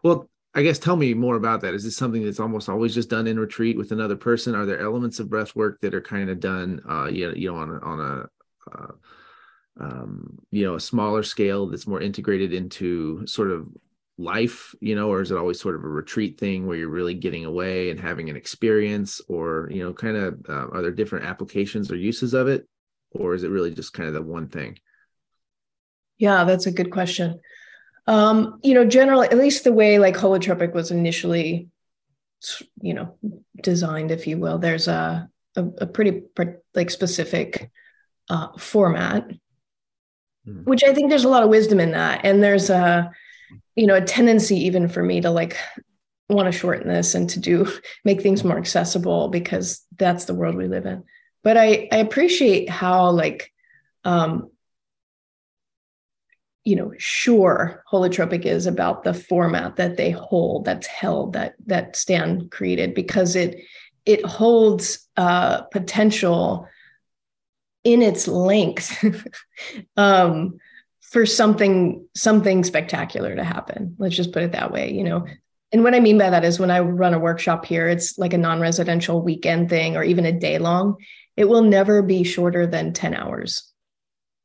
[0.03, 1.75] well i guess tell me more about that.
[1.75, 4.55] Is this something that's almost always just done in retreat with another person?
[4.55, 7.51] Are there elements of breath work that are kind of done uh you know, you
[7.51, 8.91] know on a, on a uh,
[9.79, 13.67] um you know a smaller scale that's more integrated into sort of
[14.17, 17.13] life you know or is it always sort of a retreat thing where you're really
[17.13, 19.21] getting away and having an experience?
[19.29, 22.67] Or you know kind of uh, are there different applications or uses of it?
[23.11, 24.79] Or is it really just kind of the one thing?
[26.17, 27.39] Yeah that's a good question
[28.07, 31.69] um you know generally at least the way like holotropic was initially
[32.81, 33.15] you know
[33.61, 36.23] designed if you will there's a a, a pretty
[36.73, 37.69] like specific
[38.29, 39.27] uh format
[40.47, 40.63] mm-hmm.
[40.63, 43.11] which i think there's a lot of wisdom in that and there's a
[43.75, 45.57] you know a tendency even for me to like
[46.29, 47.69] want to shorten this and to do
[48.05, 51.03] make things more accessible because that's the world we live in
[51.43, 53.51] but i i appreciate how like
[54.03, 54.49] um
[56.67, 61.95] you know sure holotropic is about the format that they hold that's held that that
[61.95, 63.63] stan created because it
[64.05, 66.67] it holds uh potential
[67.85, 69.01] in its length
[69.97, 70.57] um
[70.99, 73.95] for something something spectacular to happen.
[73.97, 75.25] Let's just put it that way you know?
[75.71, 78.33] And what i mean by that is when i run a workshop here it's like
[78.33, 80.97] a non-residential weekend thing or even a day long
[81.37, 83.71] it will never be shorter than 10 hours.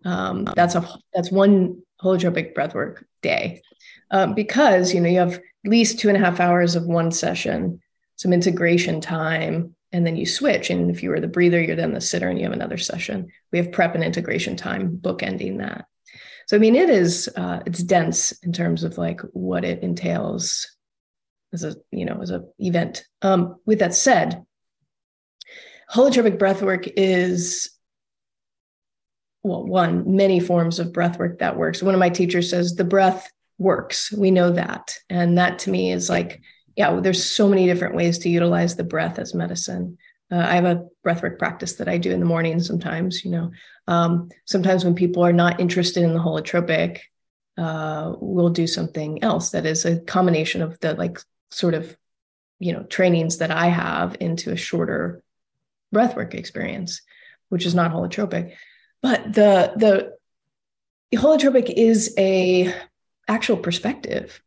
[0.05, 3.63] Um, that's a that's one holotropic breathwork day.
[4.11, 7.11] Um, because you know you have at least two and a half hours of one
[7.11, 7.81] session
[8.17, 10.71] some integration time and then you switch.
[10.71, 13.31] And if you were the breather you're then the sitter and you have another session.
[13.51, 15.87] We have prep and integration time bookending that.
[16.47, 20.77] So I mean, it is uh, it's dense in terms of like what it entails
[21.53, 23.05] as a you know as a event.
[23.23, 24.45] Um, with that said,
[25.91, 27.71] holotropic breathwork is
[29.43, 31.83] well, one many forms of breathwork that works.
[31.83, 34.13] One of my teachers says the breath works.
[34.13, 36.41] We know that, and that to me is like
[36.77, 39.99] yeah, well, there's so many different ways to utilize the breath as medicine.
[40.31, 43.51] Uh, I have a breathwork practice that I do in the morning sometimes, you know.
[43.87, 47.01] Um, sometimes when people are not interested in the holotropic,
[47.59, 51.19] uh, we'll do something else that is a combination of the like
[51.51, 51.95] sort of,
[52.59, 55.23] you know, trainings that I have into a shorter
[55.95, 57.03] breathwork experience,
[57.51, 58.55] which is not holotropic.
[59.03, 62.73] But the the holotropic is a
[63.29, 64.41] actual perspective.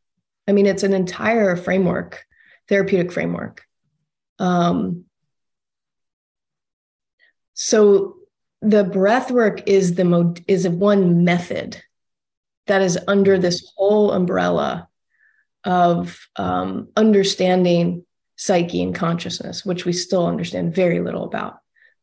[0.48, 2.26] I mean, it's an entire framework,
[2.70, 3.64] therapeutic framework.
[4.40, 5.06] Um,
[7.54, 8.16] so
[8.62, 11.82] the breath work is the mod- is one method
[12.68, 14.88] that is under this whole umbrella
[15.64, 18.06] of um, understanding
[18.38, 21.60] psyche and consciousness, which we still understand very little about.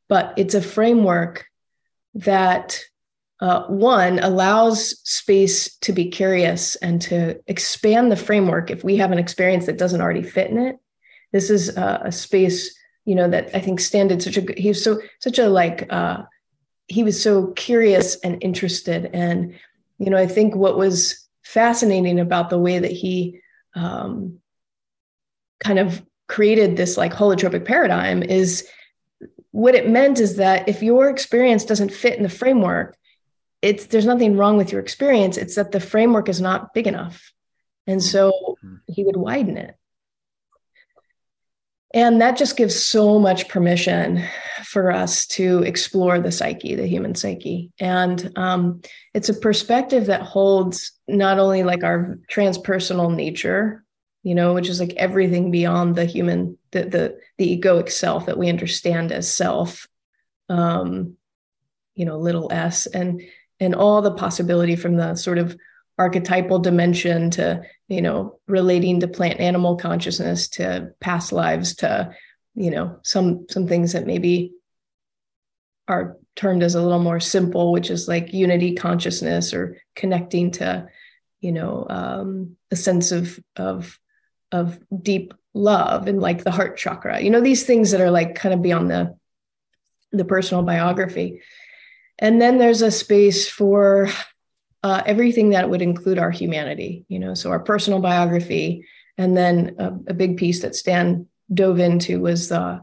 [0.09, 1.47] But it's a framework
[2.15, 2.79] that
[3.41, 9.11] uh, one allows space to be curious and to expand the framework if we have
[9.11, 10.77] an experience that doesn't already fit in it.
[11.33, 12.73] This is a space
[13.05, 15.87] you know that i think stan did such a he was so such a like
[15.91, 16.23] uh
[16.89, 19.55] he was so curious and interested and
[19.99, 23.41] you know i think what was fascinating about the way that he
[23.75, 24.39] um
[25.61, 28.67] kind of created this like holotropic paradigm is
[29.53, 32.97] what it meant is that if your experience doesn't fit in the framework
[33.63, 37.33] it's there's nothing wrong with your experience it's that the framework is not big enough
[37.87, 38.31] and so
[38.65, 38.77] mm-hmm.
[38.89, 39.77] he would widen it
[41.95, 44.25] and that just gives so much permission
[44.65, 47.71] for us to explore the psyche, the human psyche.
[47.79, 48.81] And um,
[49.13, 53.85] it's a perspective that holds not only like our transpersonal nature,
[54.23, 58.39] you know, which is like everything beyond the human, the the, the egoic self that
[58.39, 59.89] we understand as self,
[60.49, 61.17] um,
[61.95, 63.23] you know, little s, and
[63.61, 65.57] and all the possibility from the sort of
[65.99, 72.13] archetypal dimension to you know relating to plant animal consciousness to past lives to
[72.55, 74.53] you know some some things that maybe
[75.87, 80.89] are termed as a little more simple which is like unity consciousness or connecting to
[81.41, 83.99] you know um, a sense of of
[84.53, 88.35] of deep love and like the heart chakra you know these things that are like
[88.35, 89.15] kind of beyond the
[90.13, 91.41] the personal biography.
[92.19, 94.09] And then there's a space for
[94.83, 98.87] uh, everything that would include our humanity you know so our personal biography.
[99.19, 102.81] And then a, a big piece that stan dove into was the,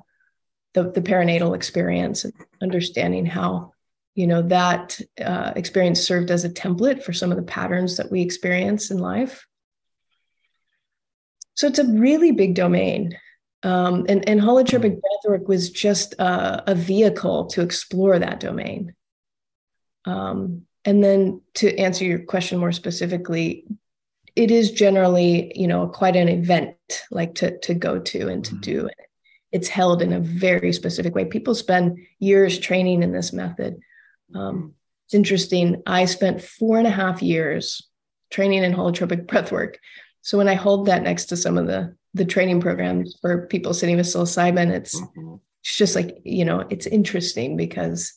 [0.74, 3.74] the, the perinatal experience and understanding how
[4.16, 8.12] you know that uh, experience served as a template for some of the patterns that
[8.12, 9.48] we experience in life
[11.60, 13.20] so it's a really big domain.
[13.64, 18.96] Um, and, and holotropic breathwork was just a, a vehicle to explore that domain.
[20.06, 23.66] Um, and then to answer your question more specifically
[24.38, 26.78] it is generally you know quite an event
[27.12, 28.62] like to to go to and to mm-hmm.
[28.62, 28.90] do.
[29.52, 31.26] It's held in a very specific way.
[31.26, 33.82] People spend years training in this method.
[34.34, 34.76] Um,
[35.08, 35.82] it's interesting.
[35.86, 37.86] I spent four and a half years
[38.30, 39.78] training in holotropic breath work
[40.22, 43.74] so when i hold that next to some of the the training programs for people
[43.74, 45.36] sitting with psilocybin it's mm-hmm.
[45.62, 48.14] it's just like you know it's interesting because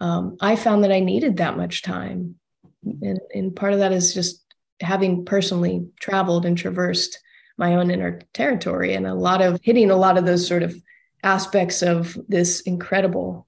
[0.00, 2.36] um, i found that i needed that much time
[2.84, 4.42] and, and part of that is just
[4.80, 7.18] having personally traveled and traversed
[7.56, 10.74] my own inner territory and a lot of hitting a lot of those sort of
[11.22, 13.46] aspects of this incredible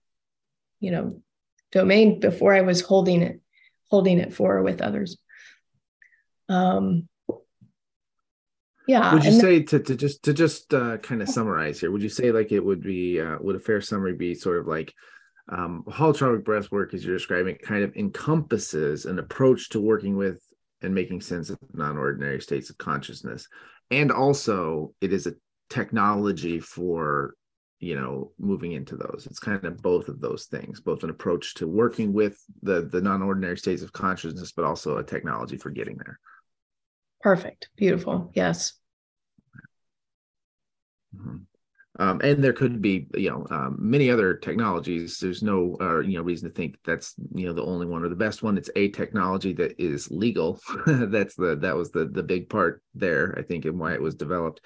[0.80, 1.20] you know
[1.72, 3.40] domain before i was holding it
[3.90, 5.16] holding it for with others
[6.48, 7.08] um
[8.86, 12.02] yeah would you say to, to just to just uh, kind of summarize here would
[12.02, 14.92] you say like it would be uh, would a fair summary be sort of like
[15.50, 20.40] um holotropic breath work as you're describing kind of encompasses an approach to working with
[20.84, 23.48] and making sense of non-ordinary states of consciousness?
[23.90, 25.34] And also it is a
[25.70, 27.34] technology for
[27.80, 29.26] you know moving into those.
[29.28, 33.00] It's kind of both of those things both an approach to working with the the
[33.00, 36.18] non-ordinary states of consciousness but also a technology for getting there
[37.24, 38.74] perfect beautiful yes
[41.16, 41.38] mm-hmm.
[41.96, 45.18] Um, and there could be, you know, um, many other technologies.
[45.18, 48.08] There's no, uh, you know, reason to think that's, you know, the only one or
[48.08, 48.58] the best one.
[48.58, 50.58] It's a technology that is legal.
[50.86, 54.16] that's the that was the the big part there, I think, and why it was
[54.16, 54.60] developed.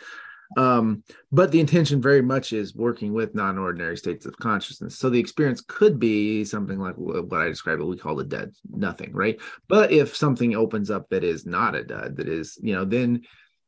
[0.56, 4.98] Um, but the intention very much is working with non-ordinary states of consciousness.
[4.98, 8.52] So the experience could be something like what I described, what we call the dud,
[8.70, 9.38] nothing, right?
[9.68, 13.22] But if something opens up that is not a dud, that is, you know, then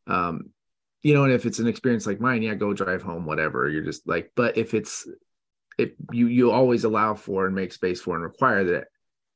[0.07, 0.51] um,
[1.03, 3.69] you know, and if it's an experience like mine, yeah, go drive home, whatever.
[3.69, 5.07] You're just like, but if it's
[5.79, 8.89] if you you always allow for and make space for and require that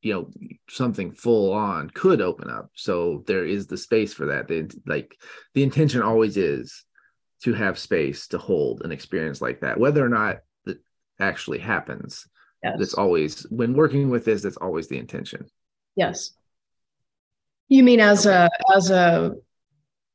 [0.02, 0.30] you know
[0.68, 4.50] something full on could open up so there is the space for that
[4.86, 5.16] like
[5.54, 6.84] the intention always is
[7.44, 10.78] to have space to hold an experience like that whether or not that
[11.20, 12.26] actually happens
[12.62, 12.76] yes.
[12.78, 15.46] that's always when working with this that's always the intention
[15.96, 16.32] yes
[17.68, 19.32] you mean as a as a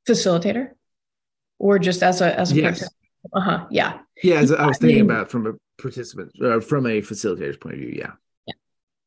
[0.08, 0.72] facilitator
[1.60, 2.84] or just as a as a yes.
[3.34, 3.66] Uh-huh.
[3.70, 4.00] Yeah.
[4.24, 7.58] Yeah, as I was thinking I mean, about from a participant uh, from a facilitator's
[7.58, 8.12] point of view, yeah.
[8.46, 8.54] yeah.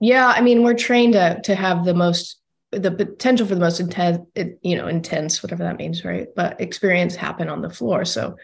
[0.01, 2.41] Yeah, I mean, we're trained to to have the most
[2.73, 4.21] the potential for the most intense,
[4.63, 6.29] you know, intense, whatever that means, right?
[6.35, 8.05] But experience happen on the floor.
[8.05, 8.37] So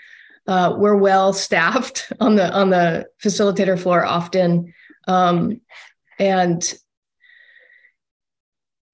[0.47, 4.73] uh, we're well staffed on the on the facilitator floor often,
[5.07, 5.61] um,
[6.19, 6.75] and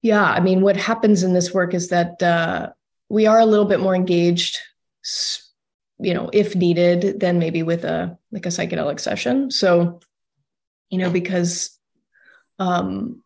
[0.01, 2.69] yeah, I mean, what happens in this work is that uh,
[3.09, 4.59] we are a little bit more engaged
[5.99, 9.99] you know if needed then maybe with a like a psychedelic session so
[10.89, 11.77] you know because
[12.59, 13.21] um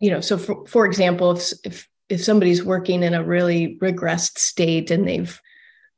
[0.00, 4.38] you know so for, for example if if if somebody's working in a really regressed
[4.38, 5.40] state and they've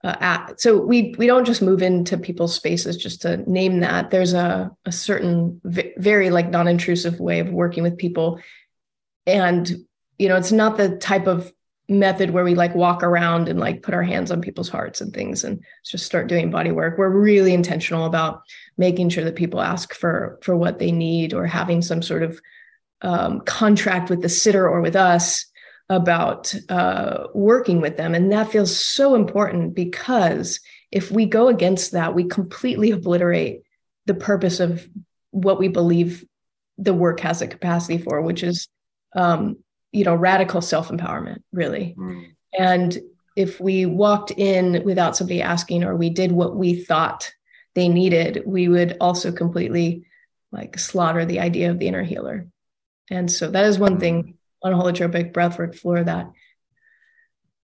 [0.02, 4.10] uh, at, so we we don't just move into people's spaces just to name that.
[4.10, 8.40] There's a a certain v- very like non-intrusive way of working with people.
[9.26, 9.70] And
[10.18, 11.52] you know it's not the type of
[11.88, 15.12] method where we like walk around and like put our hands on people's hearts and
[15.12, 16.96] things and just start doing body work.
[16.96, 18.42] We're really intentional about
[18.78, 22.40] making sure that people ask for for what they need or having some sort of
[23.02, 25.46] um, contract with the sitter or with us
[25.88, 28.14] about uh, working with them.
[28.14, 30.60] And that feels so important because
[30.92, 33.62] if we go against that we completely obliterate
[34.06, 34.88] the purpose of
[35.30, 36.24] what we believe
[36.78, 38.68] the work has a capacity for which is
[39.14, 39.56] um,
[39.92, 41.94] you know radical self-empowerment really.
[41.98, 42.32] Mm.
[42.58, 42.98] and
[43.36, 47.32] if we walked in without somebody asking or we did what we thought
[47.74, 50.04] they needed we would also completely
[50.52, 52.46] like slaughter the idea of the inner healer
[53.10, 56.30] and so that is one thing on a holotropic breathwork floor that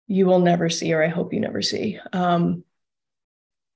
[0.06, 1.98] you will never see or i hope you never see.
[2.12, 2.64] Um,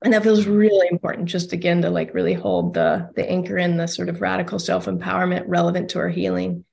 [0.03, 3.77] and that feels really important just again to like really hold the the anchor in
[3.77, 6.63] the sort of radical self-empowerment relevant to our healing.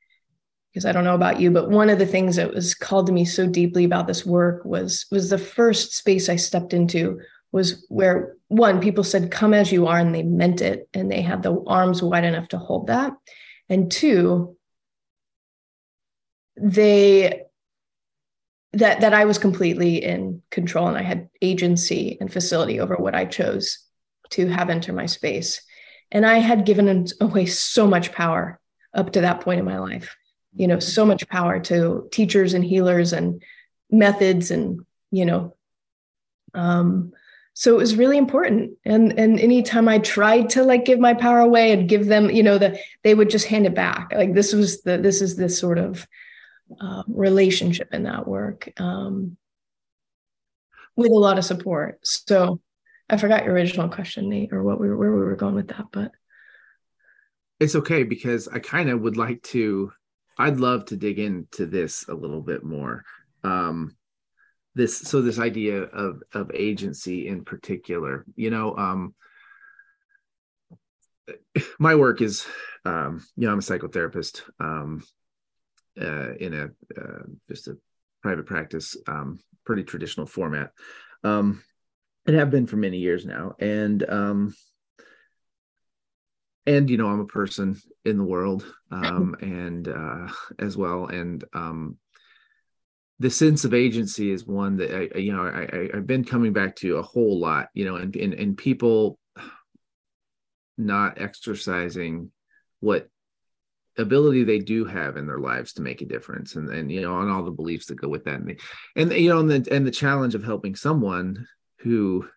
[0.72, 3.12] Because I don't know about you, but one of the things that was called to
[3.12, 7.20] me so deeply about this work was was the first space I stepped into
[7.51, 11.22] was where one people said come as you are and they meant it and they
[11.22, 13.12] had the arms wide enough to hold that.
[13.68, 14.56] And two
[16.57, 17.43] they
[18.73, 23.15] that that I was completely in control and I had agency and facility over what
[23.15, 23.79] I chose
[24.31, 25.63] to have enter my space.
[26.13, 28.61] And I had given away so much power
[28.95, 30.17] up to that point in my life
[30.57, 33.43] you know so much power to teachers and healers and
[33.91, 35.55] methods and you know
[36.55, 37.13] um
[37.59, 38.73] so it was really important.
[38.85, 42.43] And and anytime i tried to like give my power away and give them you
[42.43, 44.13] know the they would just hand it back.
[44.15, 46.07] Like this was the this is this sort of
[46.81, 49.37] uh, relationship in that work um
[50.97, 52.61] with a lot of support so
[53.09, 55.69] i forgot your original question nate or what we were where we were going with
[55.69, 56.11] that but
[57.61, 59.93] it's okay because i kind of would like to
[60.39, 63.05] I'd love to dig into this a little bit more.
[63.43, 63.97] Um,
[64.75, 69.14] this so this idea of of agency in particular, you know, um,
[71.79, 72.47] my work is,
[72.85, 75.03] um, you know, I'm a psychotherapist um,
[76.01, 76.64] uh, in a
[77.01, 77.76] uh, just a
[78.22, 80.72] private practice, um, pretty traditional format,
[81.24, 81.62] um,
[82.26, 84.55] and have been for many years now, and um,
[86.66, 90.28] and you know i'm a person in the world um, and uh,
[90.59, 91.07] as well.
[91.07, 91.99] And um,
[93.18, 96.53] the sense of agency is one that i you know I, I have been coming
[96.53, 99.18] back to a whole lot you know and, and and people
[100.76, 102.30] not exercising
[102.80, 103.09] what
[103.99, 107.20] ability they do have in their lives to make a difference and and you know
[107.20, 108.61] and all the beliefs that go with that and,
[108.94, 111.47] and you know and the and the challenge of helping someone
[111.78, 112.28] who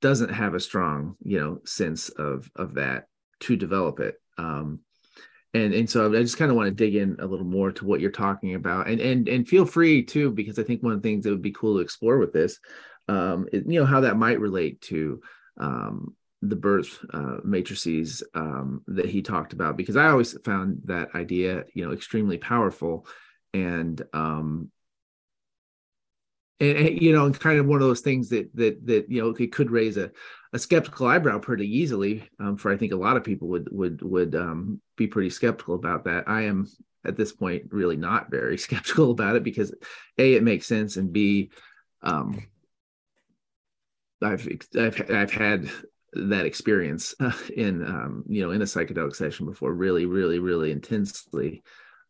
[0.00, 3.06] doesn't have a strong you know sense of of that
[3.40, 4.16] to develop it.
[4.38, 4.80] Um,
[5.52, 7.84] and and so I just kind of want to dig in a little more to
[7.84, 11.02] what you're talking about, and and and feel free too, because I think one of
[11.02, 12.60] the things that would be cool to explore with this,
[13.08, 15.20] um, is, you know, how that might relate to
[15.58, 21.14] um, the birth uh, matrices um, that he talked about, because I always found that
[21.14, 23.06] idea, you know, extremely powerful,
[23.52, 24.70] and um,
[26.60, 29.30] and, and, you know, kind of one of those things that that that you know
[29.30, 30.10] it could raise a
[30.52, 32.28] a skeptical eyebrow pretty easily.
[32.38, 35.74] Um, for I think a lot of people would would would um, be pretty skeptical
[35.74, 36.28] about that.
[36.28, 36.68] I am
[37.04, 39.74] at this point really not very skeptical about it because
[40.18, 41.50] a it makes sense and b
[42.02, 42.46] um,
[44.22, 45.70] I've I've I've had
[46.12, 47.14] that experience
[47.56, 51.62] in um, you know in a psychedelic session before really really really intensely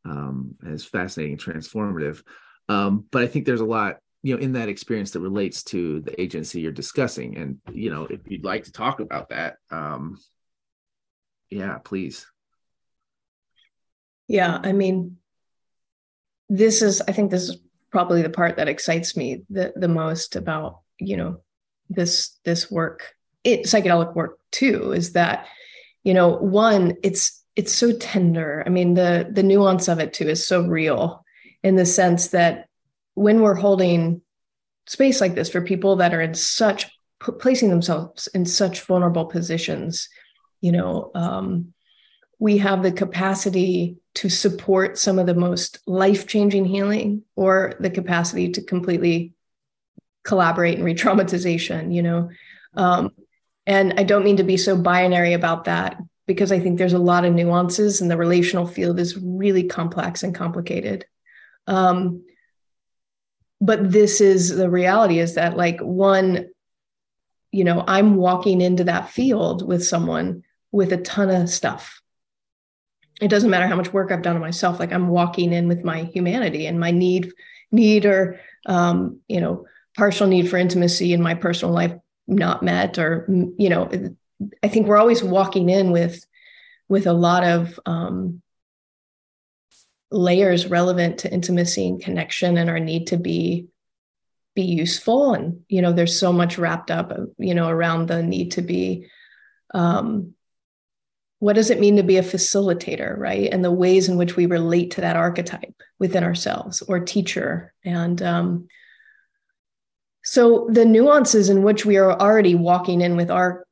[0.05, 2.22] um, as fascinating transformative.
[2.68, 6.01] Um, but i think there's a lot you know in that experience that relates to
[6.01, 7.36] the agency you're discussing.
[7.36, 10.18] And you know if you'd like to talk about that um
[11.51, 12.26] yeah please.
[14.28, 15.16] Yeah i mean
[16.48, 17.57] this is i think this is
[17.90, 21.40] probably the part that excites me the the most about you know
[21.88, 23.14] this this work
[23.45, 25.47] it psychedelic work too is that
[26.05, 28.62] you know one it's it's so tender.
[28.64, 31.24] I mean the the nuance of it too is so real
[31.62, 32.68] in the sense that
[33.14, 34.22] when we're holding
[34.86, 40.09] space like this for people that are in such placing themselves in such vulnerable positions
[40.61, 41.72] you know um,
[42.38, 48.51] we have the capacity to support some of the most life-changing healing or the capacity
[48.51, 49.34] to completely
[50.24, 52.30] collaborate in re-traumatization you know?
[52.74, 53.11] Um,
[53.71, 55.97] and i don't mean to be so binary about that
[56.27, 60.23] because i think there's a lot of nuances and the relational field is really complex
[60.23, 61.07] and complicated.
[61.66, 62.25] Um,
[63.61, 66.49] but this is the reality is that like one
[67.53, 70.43] you know i'm walking into that field with someone
[70.73, 72.01] with a ton of stuff.
[73.21, 75.85] It doesn't matter how much work i've done on myself like i'm walking in with
[75.85, 77.33] my humanity and my need
[77.71, 79.66] need or um, you know
[79.97, 81.93] partial need for intimacy in my personal life
[82.31, 83.26] not met or
[83.59, 83.91] you know
[84.62, 86.24] i think we're always walking in with
[86.89, 88.43] with a lot of um,
[90.11, 93.68] layers relevant to intimacy and connection and our need to be
[94.57, 95.35] be useful.
[95.35, 99.07] And you know there's so much wrapped up you know around the need to be
[99.72, 100.35] um
[101.39, 103.49] what does it mean to be a facilitator right?
[103.51, 107.72] And the ways in which we relate to that archetype within ourselves or teacher.
[107.85, 108.68] And um
[110.23, 113.66] so the nuances in which we are already walking in with our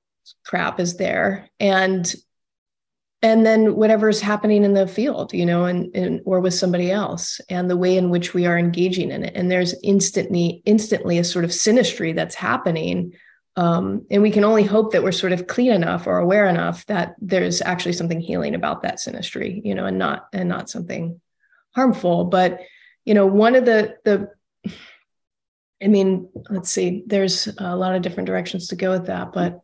[0.44, 1.48] crap is there.
[1.60, 2.12] And
[3.20, 7.40] and then whatever's happening in the field you know and, and or with somebody else
[7.48, 9.32] and the way in which we are engaging in it.
[9.34, 13.12] And there's instantly instantly a sort of synastry that's happening.
[13.56, 16.86] Um, and we can only hope that we're sort of clean enough or aware enough
[16.86, 21.20] that there's actually something healing about that synastry you know and not and not something
[21.74, 22.24] harmful.
[22.24, 22.60] But
[23.04, 24.30] you know one of the the
[25.82, 29.60] i mean let's see there's a lot of different directions to go with that but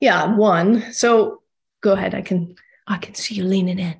[0.00, 1.42] yeah one so
[1.80, 2.54] go ahead i can
[2.86, 3.96] i can see you leaning in.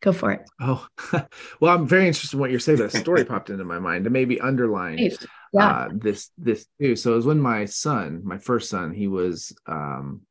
[0.00, 0.48] Go for it.
[0.60, 0.86] Oh
[1.60, 2.78] well i'm very interested in what you're saying.
[2.78, 5.10] That story popped into my mind and maybe underline
[5.52, 5.66] yeah.
[5.66, 6.94] uh, this this too.
[6.94, 10.22] So it was when my son my first son he was um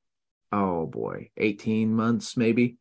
[0.53, 2.77] oh boy 18 months maybe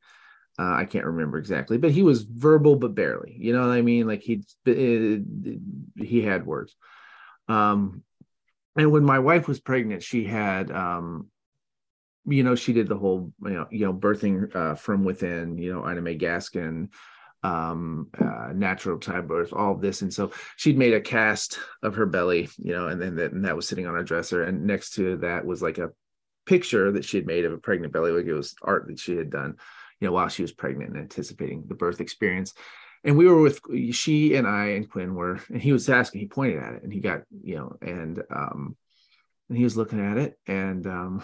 [0.59, 3.37] uh, I can't remember exactly, but he was verbal, but barely.
[3.39, 4.07] You know what I mean?
[4.07, 6.75] Like he he had words.
[7.49, 8.03] Um,
[8.77, 11.29] and when my wife was pregnant, she had, um,
[12.27, 15.59] you know, she did the whole, you know, you know, birthing uh, from within.
[15.59, 16.89] You know, Ina May Gaskin,
[17.43, 22.07] um, uh, natural childbirth, all of this, and so she'd made a cast of her
[22.07, 24.95] belly, you know, and then that, and that was sitting on her dresser, and next
[24.95, 25.91] to that was like a
[26.47, 29.17] picture that she had made of a pregnant belly, like it was art that she
[29.17, 29.57] had done
[30.01, 32.55] you know, while she was pregnant and anticipating the birth experience.
[33.05, 33.61] And we were with
[33.93, 36.93] she and I and Quinn were, and he was asking, he pointed at it and
[36.93, 38.77] he got, you know, and um
[39.49, 41.23] and he was looking at it and um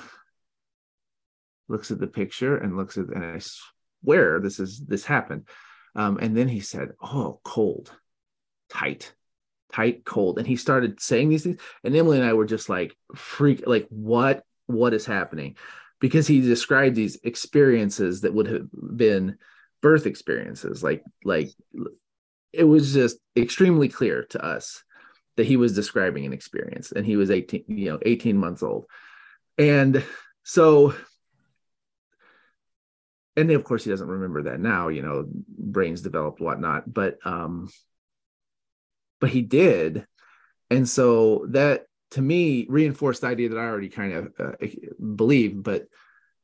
[1.69, 5.49] looks at the picture and looks at and I swear this is this happened.
[5.95, 7.95] Um, and then he said, Oh, cold,
[8.71, 9.13] tight,
[9.73, 10.39] tight, cold.
[10.39, 11.61] And he started saying these things.
[11.85, 15.57] And Emily and I were just like freak, like, what, what is happening?
[16.03, 19.39] Because he described these experiences that would have been
[19.81, 21.49] birth experiences like like
[22.53, 24.83] it was just extremely clear to us
[25.37, 28.87] that he was describing an experience and he was 18 you know 18 months old.
[29.57, 30.05] And
[30.43, 30.93] so
[33.37, 35.25] and of course he doesn't remember that now you know
[35.57, 37.71] brains developed whatnot but um
[39.21, 40.05] but he did.
[40.69, 44.67] And so that to me reinforced the idea that I already kind of uh,
[45.17, 45.87] believe, but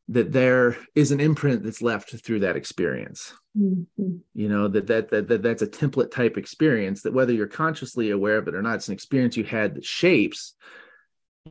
[0.08, 3.34] that there is an imprint that's left through that experience.
[3.56, 4.16] Mm-hmm.
[4.34, 8.10] You know that, that that that that's a template type experience that whether you're consciously
[8.10, 10.54] aware of it or not, it's an experience you had that shapes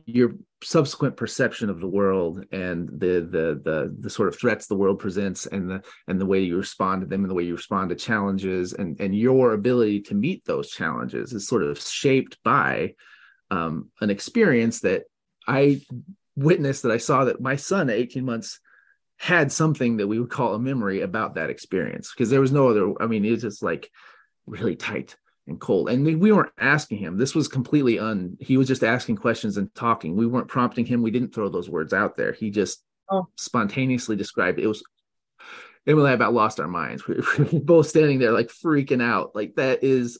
[0.06, 4.76] your subsequent perception of the world and the the the the sort of threats the
[4.76, 7.54] world presents and the and the way you respond to them and the way you
[7.54, 12.38] respond to challenges and and your ability to meet those challenges is sort of shaped
[12.42, 12.92] by
[13.50, 15.04] um, an experience that
[15.46, 15.80] I
[16.36, 18.60] witnessed that I saw that my son at 18 months
[19.16, 22.68] had something that we would call a memory about that experience because there was no
[22.68, 22.92] other.
[23.00, 23.90] I mean, it was just like
[24.46, 25.16] really tight
[25.48, 25.88] and cold.
[25.88, 27.16] And we weren't asking him.
[27.16, 28.36] This was completely un.
[28.38, 30.14] He was just asking questions and talking.
[30.14, 31.02] We weren't prompting him.
[31.02, 32.32] We didn't throw those words out there.
[32.32, 33.28] He just oh.
[33.36, 34.64] spontaneously described it.
[34.64, 34.82] it was.
[35.86, 37.06] Emily about lost our minds.
[37.08, 39.34] We were both standing there like freaking out.
[39.34, 40.18] Like that is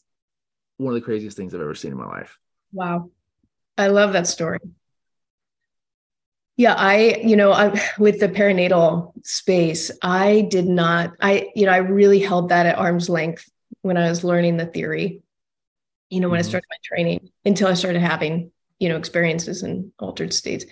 [0.78, 2.38] one of the craziest things I've ever seen in my life.
[2.72, 3.10] Wow.
[3.78, 4.58] I love that story.
[6.56, 11.72] Yeah, I, you know, I, with the perinatal space, I did not, I, you know,
[11.72, 13.48] I really held that at arm's length
[13.82, 15.22] when I was learning the theory,
[16.10, 16.46] you know, when mm-hmm.
[16.46, 18.50] I started my training until I started having,
[18.80, 20.64] you know, experiences in altered states,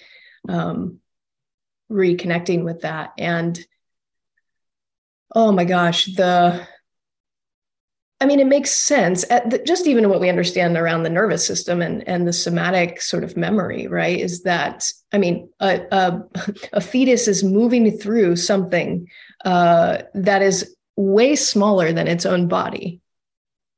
[0.48, 0.98] um,
[1.88, 3.12] reconnecting with that.
[3.16, 3.56] And
[5.32, 6.66] oh my gosh, the,
[8.18, 9.26] I mean, it makes sense.
[9.26, 13.24] The, just even what we understand around the nervous system and, and the somatic sort
[13.24, 14.18] of memory, right?
[14.18, 16.22] Is that, I mean, a, a,
[16.72, 19.06] a fetus is moving through something
[19.44, 23.02] uh, that is way smaller than its own body.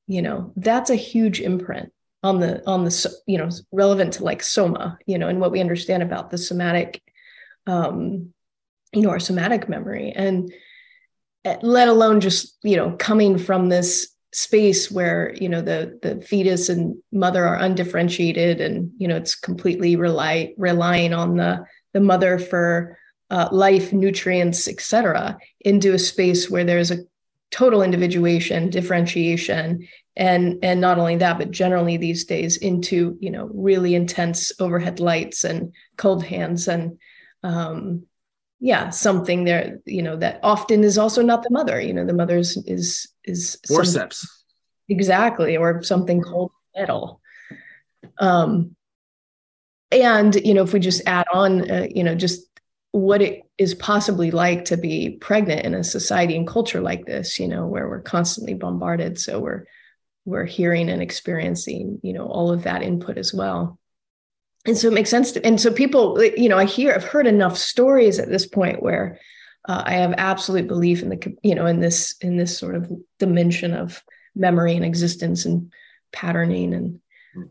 [0.06, 4.42] You know, that's a huge imprint on the, on the, you know, relevant to like
[4.44, 7.02] soma, you know, and what we understand about the somatic,
[7.66, 8.32] um,
[8.92, 10.12] you know, our somatic memory.
[10.12, 10.52] And,
[11.44, 16.20] eh, let alone just you know coming from this space where you know the the
[16.20, 21.64] fetus and mother are undifferentiated and you know it's completely rely relying on the
[21.94, 22.98] the mother for
[23.30, 26.98] uh, life nutrients etc into a space where there's a
[27.50, 33.50] total individuation differentiation and and not only that but generally these days into you know
[33.54, 36.98] really intense overhead lights and cold hands and
[37.44, 38.02] um
[38.60, 42.12] yeah something there you know that often is also not the mother you know the
[42.12, 44.26] mother's is is forceps.
[44.88, 47.20] Exactly or something cold metal.
[48.18, 48.74] Um
[49.90, 52.46] and you know if we just add on uh, you know just
[52.92, 57.38] what it is possibly like to be pregnant in a society and culture like this
[57.38, 59.64] you know where we're constantly bombarded so we're
[60.24, 63.78] we're hearing and experiencing you know all of that input as well
[64.68, 67.26] and so it makes sense to and so people you know i hear i've heard
[67.26, 69.18] enough stories at this point where
[69.68, 72.90] uh, i have absolute belief in the you know in this in this sort of
[73.18, 74.02] dimension of
[74.34, 75.72] memory and existence and
[76.12, 77.00] patterning and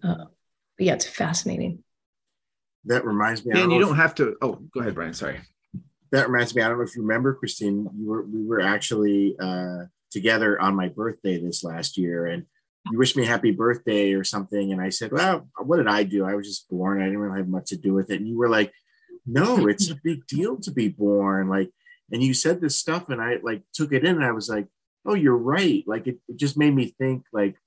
[0.03, 0.25] uh,
[0.79, 1.83] yeah it's fascinating.
[2.85, 5.39] That reminds me and you don't have to oh go ahead brian sorry.
[6.11, 9.35] That reminds me i don't know if you remember christine you were we were actually
[9.39, 12.45] uh together on my birthday this last year, and
[12.91, 16.25] you wish me happy birthday or something, and I said, well, what did I do?
[16.25, 17.01] I was just born.
[17.01, 18.71] I didn't really have much to do with it, and you were like,
[19.25, 21.71] no, it's a big deal to be born, like.
[22.09, 24.67] And you said this stuff, and I like took it in, and I was like,
[25.05, 25.83] oh, you're right.
[25.85, 27.57] Like it, it just made me think like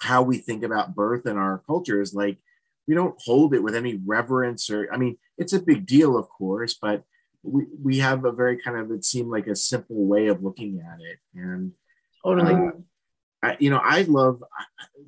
[0.00, 2.38] how we think about birth in our culture is like
[2.86, 6.28] we don't hold it with any reverence or i mean it's a big deal of
[6.28, 7.02] course but
[7.42, 10.80] we, we have a very kind of it seemed like a simple way of looking
[10.80, 11.72] at it and
[12.24, 12.70] totally uh,
[13.42, 14.42] I, you know i love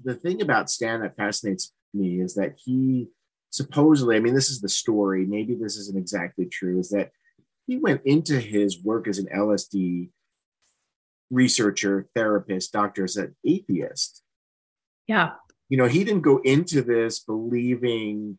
[0.05, 3.09] the thing about stan that fascinates me is that he
[3.51, 7.11] supposedly i mean this is the story maybe this isn't exactly true is that
[7.67, 10.11] he went into his work as an lsd
[11.31, 14.23] researcher therapist doctor as an atheist
[15.07, 15.33] yeah
[15.71, 18.39] you know, he didn't go into this believing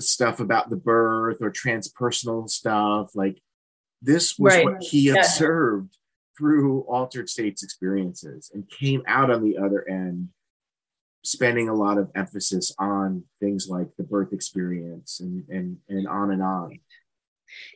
[0.00, 3.12] stuff about the birth or transpersonal stuff.
[3.14, 3.40] Like
[4.02, 4.64] this was right.
[4.64, 5.14] what he yeah.
[5.14, 5.96] observed
[6.36, 10.28] through altered states experiences and came out on the other end
[11.22, 16.30] spending a lot of emphasis on things like the birth experience and and and on
[16.30, 16.78] and on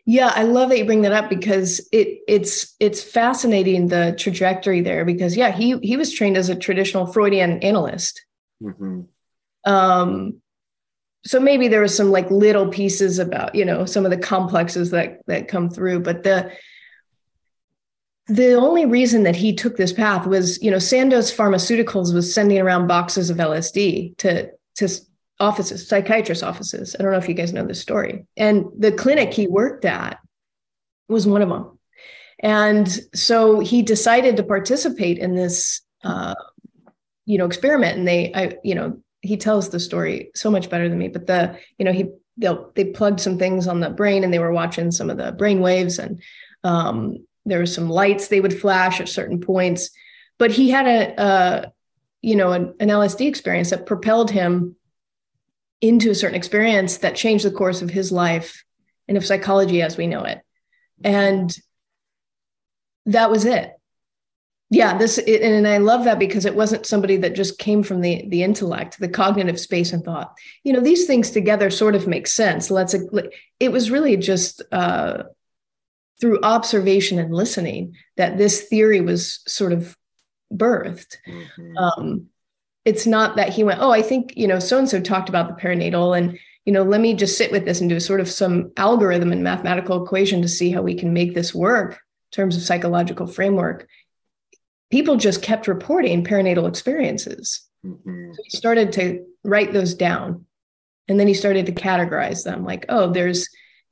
[0.05, 4.81] yeah i love that you bring that up because it it's it's fascinating the trajectory
[4.81, 8.25] there because yeah he he was trained as a traditional freudian analyst
[8.63, 9.03] Mm-hmm.
[9.71, 10.41] Um,
[11.25, 14.91] so maybe there was some like little pieces about you know some of the complexes
[14.91, 16.53] that that come through, but the
[18.29, 22.59] the only reason that he took this path was you know Sandoz Pharmaceuticals was sending
[22.59, 24.89] around boxes of LSD to to
[25.41, 26.97] offices, psychiatrist offices.
[26.99, 28.27] I don't know if you guys know this story.
[28.37, 30.19] And the clinic he worked at
[31.09, 31.79] was one of them.
[32.41, 36.35] And so he decided to participate in this uh,
[37.29, 40.89] you know experiment and they i you know he tells the story so much better
[40.89, 42.07] than me but the you know he
[42.39, 45.31] they'll they plugged some things on the brain and they were watching some of the
[45.33, 46.23] brain waves and
[46.65, 49.91] um, there were some lights they would flash at certain points
[50.39, 51.73] but he had a, a
[52.23, 54.77] you know an, an lsd experience that propelled him
[55.81, 58.65] into a certain experience that changed the course of his life
[59.07, 60.41] and of psychology as we know it.
[61.03, 61.57] And
[63.07, 63.73] that was it.
[64.71, 68.27] Yeah this and i love that because it wasn't somebody that just came from the
[68.29, 70.37] the intellect the cognitive space and thought.
[70.63, 72.71] You know these things together sort of make sense.
[72.71, 72.95] Let's
[73.59, 75.23] it was really just uh,
[76.21, 79.97] through observation and listening that this theory was sort of
[80.53, 81.77] birthed mm-hmm.
[81.77, 82.27] um,
[82.85, 85.49] it's not that he went oh i think you know so and so talked about
[85.49, 88.31] the perinatal and you know let me just sit with this and do sort of
[88.31, 91.99] some algorithm and mathematical equation to see how we can make this work in
[92.33, 93.87] terms of psychological framework
[94.91, 97.63] people just kept reporting perinatal experiences.
[97.85, 98.33] Mm-hmm.
[98.33, 100.47] So he started to write those down.
[101.09, 103.49] And then he started to categorize them like, oh, there's,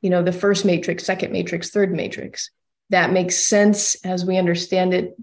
[0.07, 2.51] you know, the first matrix, second matrix, third matrix.
[2.91, 5.17] That makes sense as we understand it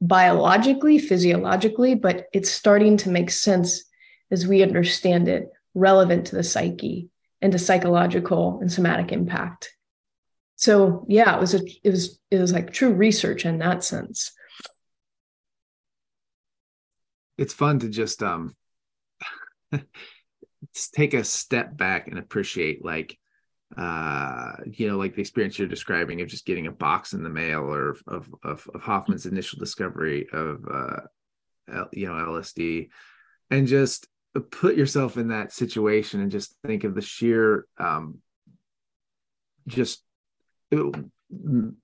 [0.00, 3.84] biologically, physiologically, but it's starting to make sense
[4.30, 7.10] as we understand it relevant to the psyche
[7.42, 9.76] and to psychological and somatic impact.
[10.56, 14.32] So yeah, it was a it was it was like true research in that sense
[17.40, 18.54] it's fun to just um
[20.92, 23.18] take a step back and appreciate like
[23.76, 27.30] uh you know like the experience you're describing of just getting a box in the
[27.30, 31.00] mail or of of, of Hofmann's initial discovery of uh
[31.72, 32.88] L, you know lsd
[33.50, 34.08] and just
[34.50, 38.18] put yourself in that situation and just think of the sheer um
[39.68, 40.02] just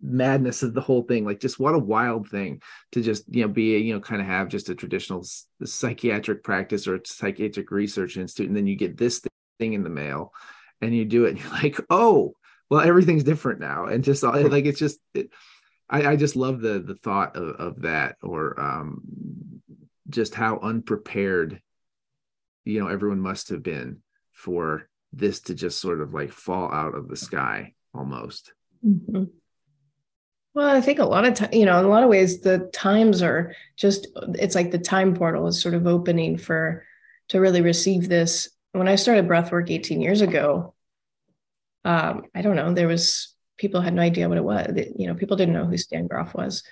[0.00, 1.24] madness of the whole thing.
[1.24, 2.60] Like just what a wild thing
[2.92, 5.24] to just you know be you know kind of have just a traditional
[5.64, 9.22] psychiatric practice or psychiatric research institute and then you get this
[9.58, 10.32] thing in the mail
[10.80, 12.34] and you do it and you're like oh
[12.70, 15.30] well everything's different now and just like it's just it,
[15.88, 19.02] I, I just love the the thought of, of that or um
[20.08, 21.60] just how unprepared
[22.64, 24.02] you know everyone must have been
[24.32, 28.52] for this to just sort of like fall out of the sky almost
[28.86, 29.24] Mm-hmm.
[30.54, 32.70] Well, I think a lot of time, you know, in a lot of ways, the
[32.72, 36.84] times are just, it's like the time portal is sort of opening for,
[37.28, 38.48] to really receive this.
[38.76, 40.74] When I started breathwork 18 years ago,
[41.84, 44.66] um, I don't know, there was, people had no idea what it was.
[44.96, 46.62] You know, people didn't know who Stan Grof was.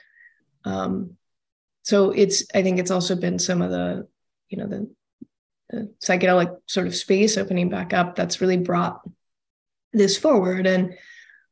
[0.65, 1.17] Um,
[1.83, 4.09] so it's, I think it's also been some of the,
[4.49, 4.91] you know, the,
[5.71, 9.01] the psychedelic sort of space opening back up that's really brought
[9.93, 10.67] this forward.
[10.67, 10.95] And,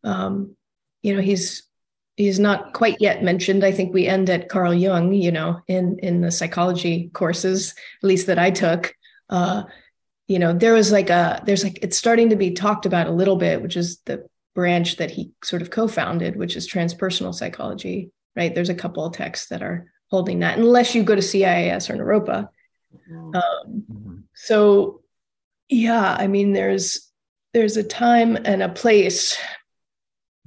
[0.04, 0.56] um,
[1.02, 1.64] you know, he's
[2.16, 3.64] he's not quite yet mentioned.
[3.64, 8.06] I think we end at Carl Jung, you know, in in the psychology courses, at
[8.06, 8.94] least that I took.
[9.28, 9.64] Uh,
[10.32, 13.12] you know, there was like a there's like it's starting to be talked about a
[13.12, 18.10] little bit, which is the branch that he sort of co-founded, which is transpersonal psychology.
[18.34, 18.54] Right?
[18.54, 21.96] There's a couple of texts that are holding that unless you go to CIIS or
[21.96, 22.48] Naropa.
[23.10, 23.36] Mm-hmm.
[23.36, 24.16] Um, mm-hmm.
[24.32, 25.02] So,
[25.68, 27.12] yeah, I mean, there's
[27.52, 29.36] there's a time and a place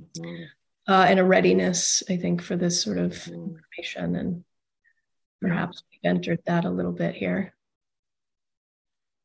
[0.02, 0.46] mm-hmm.
[0.92, 3.34] uh, and a readiness, I think, for this sort of mm-hmm.
[3.34, 4.44] information, and
[5.42, 7.55] perhaps we've entered that a little bit here.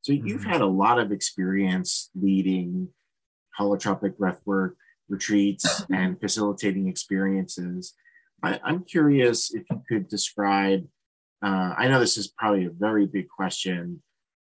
[0.03, 2.89] So you've had a lot of experience leading
[3.59, 4.73] holotropic breathwork
[5.09, 7.95] retreats and facilitating experiences.
[8.43, 10.87] I, am curious if you could describe.
[11.43, 14.03] Uh, I know this is probably a very big question,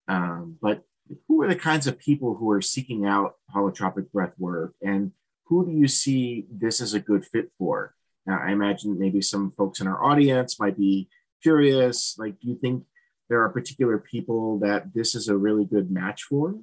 [0.08, 0.82] um, but
[1.28, 5.12] who are the kinds of people who are seeking out holotropic breath work, and
[5.44, 7.94] who do you see this as a good fit for?
[8.26, 11.08] Now, I imagine maybe some folks in our audience might be
[11.42, 12.16] curious.
[12.18, 12.84] Like, do you think
[13.28, 16.54] there are particular people that this is a really good match for?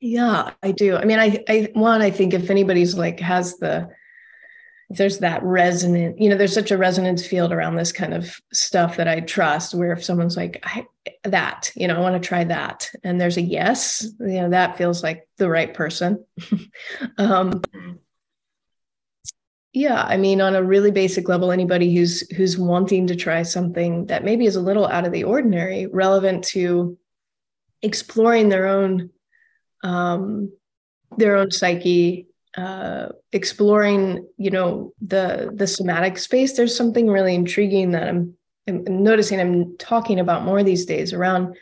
[0.00, 0.96] Yeah, I do.
[0.96, 3.88] I mean, I, I one, I think if anybody's like has the
[4.90, 8.40] if there's that resonant, you know, there's such a resonance field around this kind of
[8.52, 10.86] stuff that I trust, where if someone's like, I,
[11.24, 14.78] that, you know, I want to try that, and there's a yes, you know, that
[14.78, 16.24] feels like the right person.
[17.18, 17.62] um,
[19.76, 24.06] yeah, I mean, on a really basic level, anybody who's who's wanting to try something
[24.06, 26.96] that maybe is a little out of the ordinary, relevant to
[27.82, 29.10] exploring their own
[29.84, 30.50] um,
[31.18, 36.54] their own psyche, uh, exploring, you know, the the somatic space.
[36.54, 38.34] There's something really intriguing that I'm,
[38.66, 39.38] I'm noticing.
[39.38, 41.54] I'm talking about more these days around,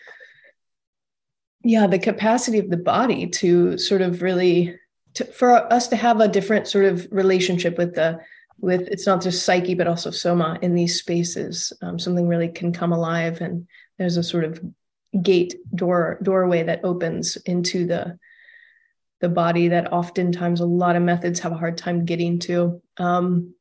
[1.64, 4.78] yeah, the capacity of the body to sort of really,
[5.14, 8.20] to, for us to have a different sort of relationship with the
[8.60, 11.72] with it's not just psyche but also soma in these spaces.
[11.82, 13.66] Um, something really can come alive and
[13.98, 14.60] there's a sort of
[15.22, 18.18] gate door doorway that opens into the
[19.20, 22.82] the body that oftentimes a lot of methods have a hard time getting to.
[22.98, 23.54] Um,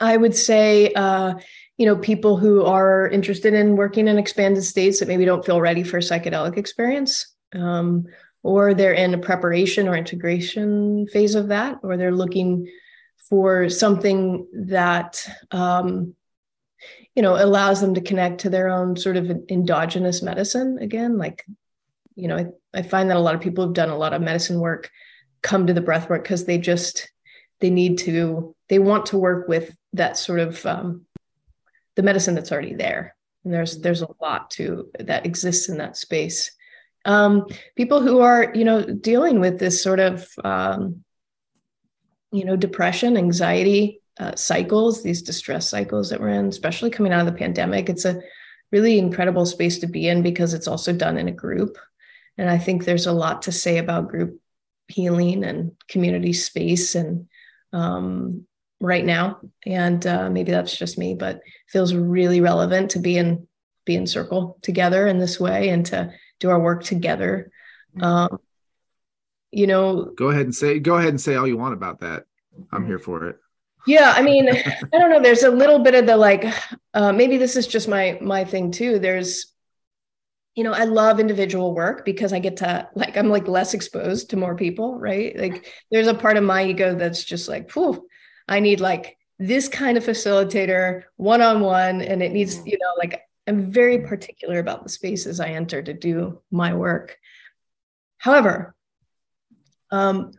[0.00, 1.34] i would say uh,
[1.78, 5.60] you know people who are interested in working in expanded states that maybe don't feel
[5.60, 8.06] ready for a psychedelic experience um,
[8.42, 12.68] or they're in a preparation or integration phase of that or they're looking
[13.28, 16.14] for something that um,
[17.14, 20.78] you know allows them to connect to their own sort of endogenous medicine.
[20.80, 21.44] Again like
[22.14, 22.46] you know i,
[22.78, 24.90] I find that a lot of people who've done a lot of medicine work
[25.42, 27.10] come to the breath work because they just
[27.60, 31.06] they need to they want to work with that sort of um,
[31.96, 33.14] the medicine that's already there.
[33.44, 36.52] And there's there's a lot to that exists in that space
[37.04, 37.46] um,
[37.76, 41.04] people who are you know dealing with this sort of um,
[42.30, 47.20] you know depression anxiety uh, cycles, these distress cycles that we're in, especially coming out
[47.20, 47.88] of the pandemic.
[47.88, 48.20] It's a
[48.70, 51.78] really incredible space to be in because it's also done in a group.
[52.38, 54.40] And I think there's a lot to say about group
[54.88, 57.28] healing and community space and
[57.72, 58.46] um,
[58.80, 59.40] right now.
[59.66, 63.46] And uh, maybe that's just me, but feels really relevant to be in
[63.84, 66.12] be in circle together in this way and to
[66.42, 67.50] do our work together.
[68.00, 68.38] Um,
[69.50, 72.24] you know, go ahead and say go ahead and say all you want about that.
[72.72, 73.36] I'm here for it.
[73.86, 74.48] Yeah, I mean,
[74.92, 75.20] I don't know.
[75.20, 76.52] There's a little bit of the like,
[76.94, 78.98] uh, maybe this is just my my thing too.
[78.98, 79.46] There's,
[80.54, 84.30] you know, I love individual work because I get to like I'm like less exposed
[84.30, 85.38] to more people, right?
[85.38, 88.06] Like, there's a part of my ego that's just like, whew,
[88.48, 92.94] I need like this kind of facilitator one on one, and it needs, you know,
[92.98, 97.18] like I'm very particular about the spaces I enter to do my work.
[98.18, 98.74] However,
[99.90, 100.32] um,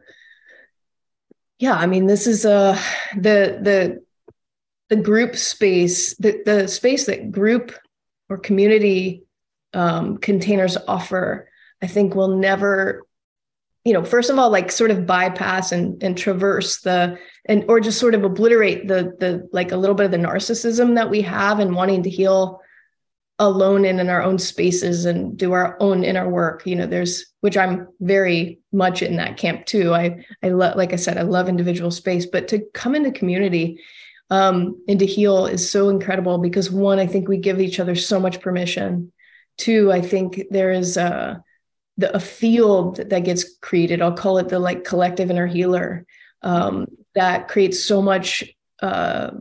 [1.64, 2.78] yeah i mean this is uh,
[3.16, 4.04] the the
[4.90, 7.72] the group space the, the space that group
[8.30, 9.24] or community
[9.74, 11.50] um, containers offer
[11.82, 13.04] i think will never
[13.86, 17.80] you know first of all like sort of bypass and and traverse the and or
[17.80, 21.22] just sort of obliterate the the like a little bit of the narcissism that we
[21.22, 22.60] have and wanting to heal
[23.40, 27.26] alone and in our own spaces and do our own inner work you know there's
[27.42, 29.94] which i'm very much in that camp too.
[29.94, 33.80] I i love like i said i love individual space but to come into community
[34.30, 37.96] um, and to heal is so incredible because one i think we give each other
[37.96, 39.12] so much permission.
[39.58, 41.44] Two i think there is a
[41.98, 44.02] the, a field that gets created.
[44.02, 46.06] I'll call it the like collective inner healer
[46.42, 48.44] um, that creates so much
[48.82, 49.32] uh,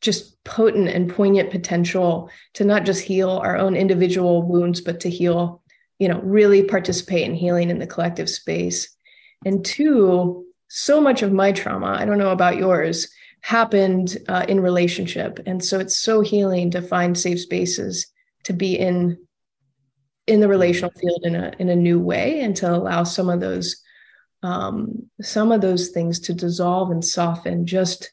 [0.00, 5.10] just potent and poignant potential to not just heal our own individual wounds, but to
[5.10, 5.62] heal,
[5.98, 8.96] you know, really participate in healing in the collective space.
[9.44, 13.08] And two, so much of my trauma, I don't know about yours,
[13.42, 15.40] happened uh, in relationship.
[15.46, 18.06] And so it's so healing to find safe spaces
[18.44, 19.18] to be in
[20.26, 23.40] in the relational field in a in a new way and to allow some of
[23.40, 23.82] those
[24.42, 28.12] um, some of those things to dissolve and soften just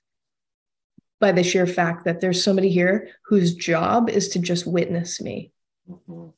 [1.20, 5.51] by the sheer fact that there's somebody here whose job is to just witness me.
[5.89, 6.30] Mm-hmm.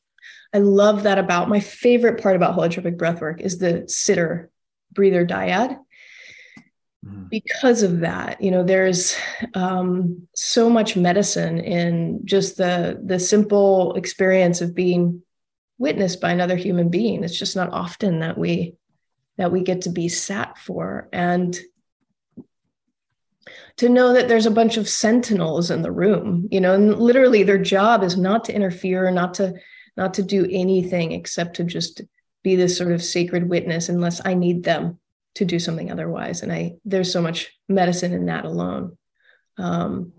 [0.53, 4.49] I love that about my favorite part about holotropic breathwork is the sitter
[4.91, 5.77] breather dyad.
[7.05, 7.25] Mm-hmm.
[7.29, 9.15] Because of that, you know, there's
[9.53, 15.21] um, so much medicine in just the the simple experience of being
[15.77, 17.23] witnessed by another human being.
[17.23, 18.75] It's just not often that we
[19.37, 21.57] that we get to be sat for, and
[23.79, 27.43] to know that there's a bunch of sentinels in the room, you know, and literally
[27.43, 29.53] their job is not to interfere, not to
[29.95, 32.01] not to do anything except to just
[32.43, 34.99] be this sort of sacred witness unless I need them
[35.35, 36.41] to do something otherwise.
[36.41, 38.97] And I there's so much medicine in that alone.
[39.57, 40.11] Um,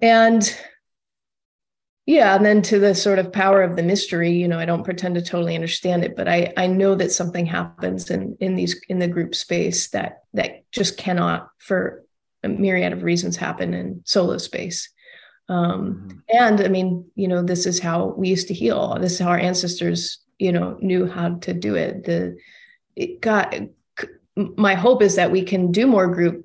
[0.00, 0.56] and
[2.06, 4.84] yeah, and then to the sort of power of the mystery, you know, I don't
[4.84, 8.80] pretend to totally understand it, but I I know that something happens in in these
[8.88, 12.04] in the group space that that just cannot for
[12.42, 14.88] a myriad of reasons happen in solo space.
[15.48, 16.18] Um, mm-hmm.
[16.28, 18.96] And I mean, you know, this is how we used to heal.
[19.00, 22.04] This is how our ancestors, you know, knew how to do it.
[22.04, 22.36] The
[22.96, 23.54] it got
[24.36, 26.44] my hope is that we can do more group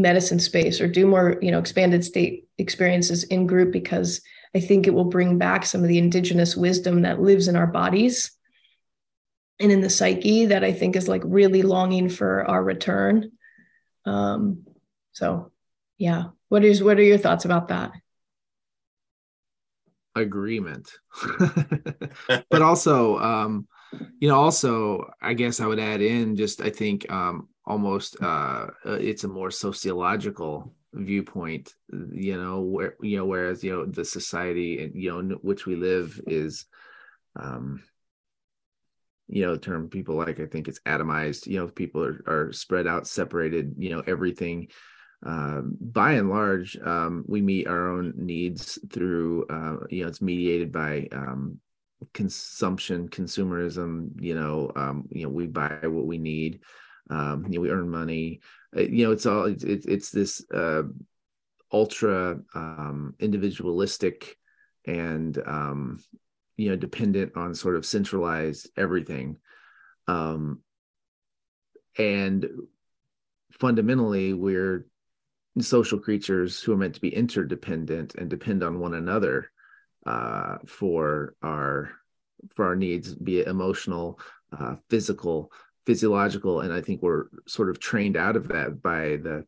[0.00, 4.20] medicine space or do more, you know, expanded state experiences in group because
[4.54, 7.66] I think it will bring back some of the indigenous wisdom that lives in our
[7.66, 8.30] bodies
[9.60, 13.32] and in the psyche that I think is like really longing for our return.
[14.04, 14.64] Um,
[15.12, 15.52] so
[15.98, 16.24] yeah.
[16.48, 17.92] What is what are your thoughts about that?
[20.14, 20.90] Agreement.
[22.50, 23.68] But also um
[24.18, 28.66] you know also i guess i would add in just i think um almost uh,
[28.84, 31.74] uh it's a more sociological viewpoint
[32.12, 35.66] you know where you know whereas you know the society and you know in which
[35.66, 36.64] we live is
[37.36, 37.82] um
[39.28, 42.86] you know term people like i think it's atomized you know people are, are spread
[42.86, 44.68] out separated you know everything
[45.24, 50.22] um, by and large, um, we meet our own needs through, uh, you know, it's
[50.22, 51.58] mediated by um,
[52.14, 54.10] consumption, consumerism.
[54.20, 56.60] You know, um, you know, we buy what we need.
[57.10, 58.40] Um, you know, we earn money.
[58.76, 60.82] Uh, you know, it's all it's it's, this uh,
[61.72, 64.36] ultra um, individualistic
[64.86, 65.36] and
[66.56, 69.36] you know dependent on sort of centralized everything.
[71.98, 72.48] and
[73.52, 74.86] fundamentally, we're
[75.60, 79.50] social creatures who are meant to be interdependent and depend on one another
[80.06, 81.90] uh, for our
[82.54, 84.20] for our needs, be it emotional,
[84.58, 85.50] uh, physical,
[85.88, 89.46] physiological, and I think we're sort of trained out of that by the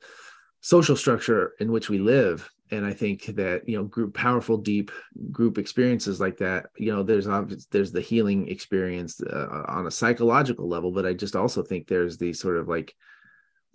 [0.62, 2.50] social structure in which we live.
[2.70, 4.90] And I think that you know, group powerful, deep
[5.30, 6.70] group experiences like that.
[6.78, 11.12] You know, there's obvious there's the healing experience uh, on a psychological level, but I
[11.12, 12.94] just also think there's the sort of like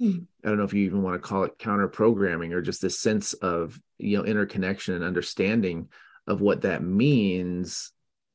[0.01, 2.97] I don't know if you even want to call it counter programming or just this
[2.99, 5.89] sense of you know interconnection and understanding
[6.25, 7.91] of what that means.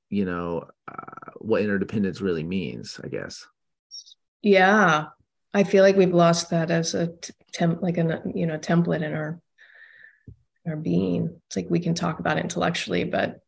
[0.09, 3.01] You know uh, what interdependence really means.
[3.03, 3.45] I guess.
[4.43, 5.07] Yeah,
[5.53, 7.13] I feel like we've lost that as a
[7.53, 9.41] temp, like a you know template in our
[10.67, 11.41] our being.
[11.47, 13.41] It's like we can talk about it intellectually, but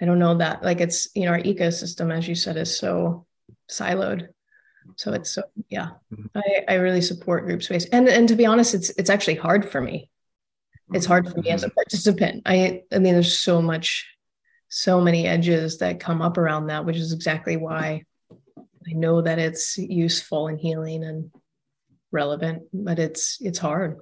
[0.00, 3.26] I don't know that like it's you know our ecosystem, as you said, is so
[3.70, 4.28] siloed
[4.96, 6.26] so it's so yeah, mm-hmm.
[6.36, 7.86] I, I really support group space.
[7.86, 10.10] And and to be honest, it's it's actually hard for me.
[10.92, 11.74] It's hard for me as a mm-hmm.
[11.74, 12.42] participant.
[12.46, 14.08] I I mean, there's so much,
[14.68, 18.04] so many edges that come up around that, which is exactly why
[18.88, 21.30] I know that it's useful and healing and
[22.12, 23.98] relevant, but it's it's hard.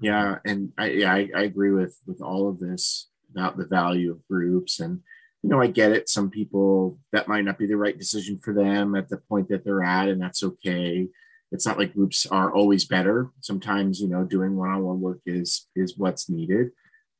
[0.00, 4.10] Yeah, and I yeah, I, I agree with with all of this about the value
[4.12, 5.00] of groups and
[5.46, 6.08] you know, I get it.
[6.08, 9.64] Some people that might not be the right decision for them at the point that
[9.64, 11.06] they're at, and that's okay.
[11.52, 13.30] It's not like groups are always better.
[13.40, 16.70] Sometimes, you know, doing one-on-one work is is what's needed.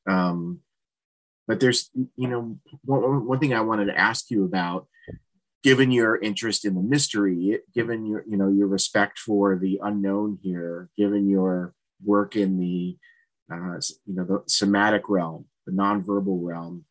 [0.09, 0.59] Um,
[1.47, 4.89] but there's, you know, one, one thing I wanted to ask you about,
[5.67, 10.39] given your interest in the mystery, given your, you know, your respect for the unknown
[10.41, 12.97] here, given your work in the,
[13.53, 16.85] uh, you know, the somatic realm, the nonverbal realm,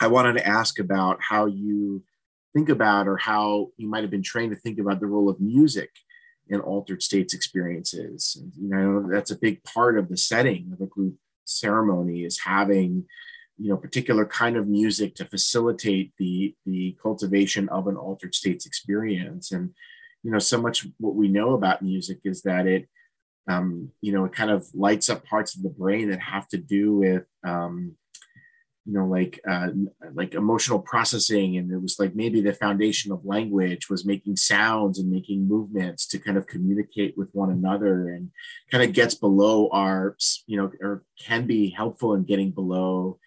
[0.00, 2.04] I wanted to ask about how you
[2.52, 5.40] think about or how you might have been trained to think about the role of
[5.40, 5.90] music
[6.46, 8.38] in altered states experiences.
[8.40, 12.38] And, you know, that's a big part of the setting of a group ceremony is
[12.44, 13.06] having,
[13.58, 18.66] you know, particular kind of music to facilitate the the cultivation of an altered states
[18.66, 19.52] experience.
[19.52, 19.70] And,
[20.22, 22.88] you know, so much what we know about music is that it,
[23.48, 26.58] um, you know, it kind of lights up parts of the brain that have to
[26.58, 27.96] do with um,
[28.84, 29.68] you know like uh,
[30.12, 34.98] like emotional processing and it was like maybe the foundation of language was making sounds
[34.98, 38.30] and making movements to kind of communicate with one another and
[38.70, 43.18] kind of gets below our you know or can be helpful in getting below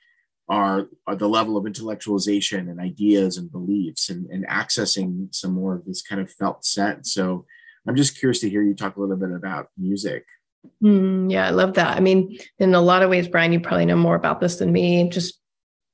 [0.49, 5.75] our, our the level of intellectualization and ideas and beliefs and, and accessing some more
[5.75, 7.45] of this kind of felt sense so
[7.87, 10.25] i'm just curious to hear you talk a little bit about music
[10.83, 11.95] Mm, yeah, I love that.
[11.95, 14.73] I mean, in a lot of ways, Brian, you probably know more about this than
[14.73, 15.07] me.
[15.07, 15.39] Just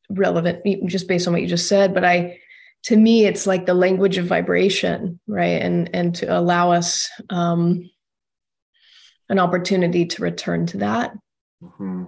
[0.09, 2.37] relevant just based on what you just said but i
[2.83, 7.89] to me it's like the language of vibration right and and to allow us um
[9.29, 11.13] an opportunity to return to that
[11.63, 12.05] mm-hmm.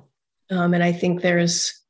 [0.51, 1.81] um and i think there's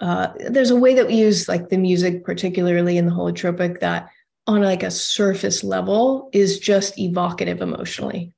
[0.00, 4.08] uh there's a way that we use like the music particularly in the holotropic that
[4.46, 8.32] on like a surface level is just evocative emotionally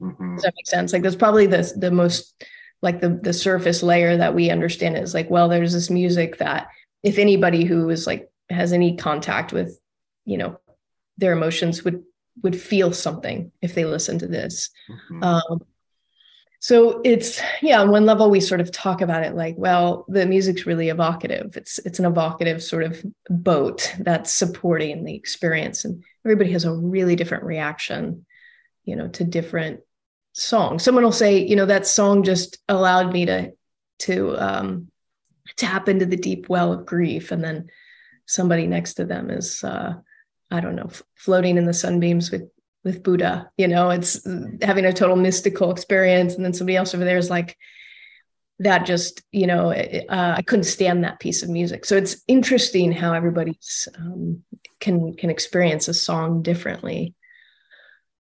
[0.00, 0.34] mm-hmm.
[0.34, 2.44] does that make sense like that's probably the the most
[2.82, 6.68] like the the surface layer that we understand is like well there's this music that
[7.02, 9.78] if anybody who is like has any contact with
[10.24, 10.58] you know
[11.18, 12.02] their emotions would
[12.42, 15.22] would feel something if they listen to this mm-hmm.
[15.22, 15.62] um,
[16.62, 20.24] so it's yeah on one level we sort of talk about it like well the
[20.24, 21.56] music's really evocative.
[21.56, 26.72] It's it's an evocative sort of boat that's supporting the experience and everybody has a
[26.72, 28.24] really different reaction
[28.84, 29.80] you know to different
[30.32, 30.82] songs.
[30.82, 33.52] Someone will say, you know, that song just allowed me to
[34.00, 34.88] to um,
[35.56, 37.68] tap into the deep well of grief, and then
[38.26, 39.94] somebody next to them is, uh,
[40.50, 42.48] I don't know, floating in the sunbeams with
[42.84, 43.50] with Buddha.
[43.56, 44.26] You know, it's
[44.62, 47.56] having a total mystical experience, and then somebody else over there is like.
[48.58, 51.84] That just, you know, uh, I couldn't stand that piece of music.
[51.84, 54.44] So it's interesting how everybody's um,
[54.78, 57.14] can can experience a song differently.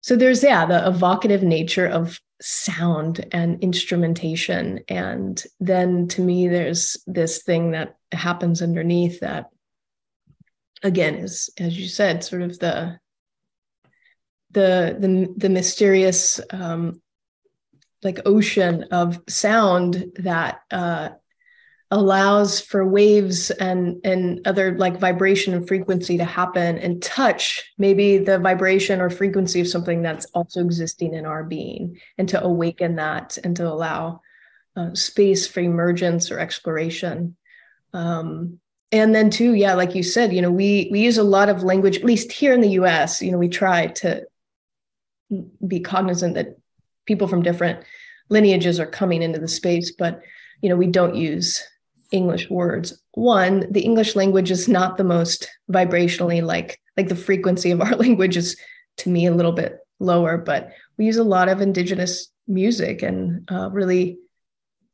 [0.01, 4.81] So there's, yeah, the evocative nature of sound and instrumentation.
[4.87, 9.49] And then to me, there's this thing that happens underneath that,
[10.81, 12.99] again, is, as you said, sort of the
[14.51, 17.01] the the, the mysterious um,
[18.03, 21.09] like ocean of sound that uh,
[21.91, 28.17] allows for waves and and other like vibration and frequency to happen and touch maybe
[28.17, 32.95] the vibration or frequency of something that's also existing in our being and to awaken
[32.95, 34.21] that and to allow
[34.77, 37.35] uh, space for emergence or exploration.
[37.93, 38.59] Um,
[38.93, 41.63] and then too yeah like you said you know we we use a lot of
[41.63, 44.21] language at least here in the us you know we try to
[45.67, 46.57] be cognizant that
[47.05, 47.83] people from different
[48.29, 50.21] lineages are coming into the space but
[50.61, 51.63] you know we don't use
[52.11, 53.01] English words.
[53.13, 57.95] One, the English language is not the most vibrationally like like the frequency of our
[58.05, 58.57] language is
[58.97, 63.49] to me a little bit lower, but we use a lot of indigenous music and
[63.51, 64.17] uh, really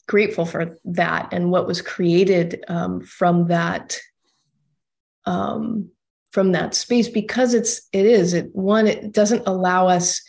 [0.08, 4.00] grateful for that and what was created um, from that
[5.26, 5.90] um,
[6.32, 10.22] from that space because it's it is it one it doesn't allow us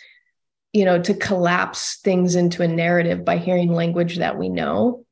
[0.73, 5.05] you know to collapse things into a narrative by hearing language that we know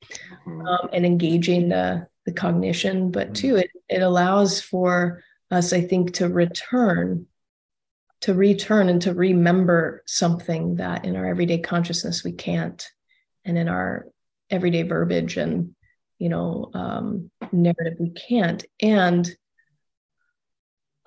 [0.47, 0.67] mm-hmm.
[0.67, 3.35] um, and engaging the, the cognition, but mm-hmm.
[3.35, 7.27] two, it, it allows for us, I think, to return,
[8.23, 12.87] to return and to remember something that in our everyday consciousness we can't,
[13.45, 14.07] and in our
[14.51, 15.75] everyday verbiage and
[16.19, 18.65] you know um, narrative we can't.
[18.81, 19.29] And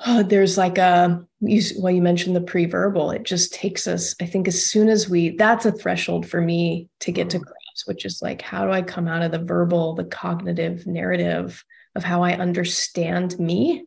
[0.05, 3.11] oh, there's like a you, well, you mentioned the pre-verbal.
[3.11, 4.15] It just takes us.
[4.21, 7.53] I think as soon as we, that's a threshold for me to get to mm-hmm
[7.85, 11.63] which is like, how do I come out of the verbal, the cognitive narrative
[11.95, 13.85] of how I understand me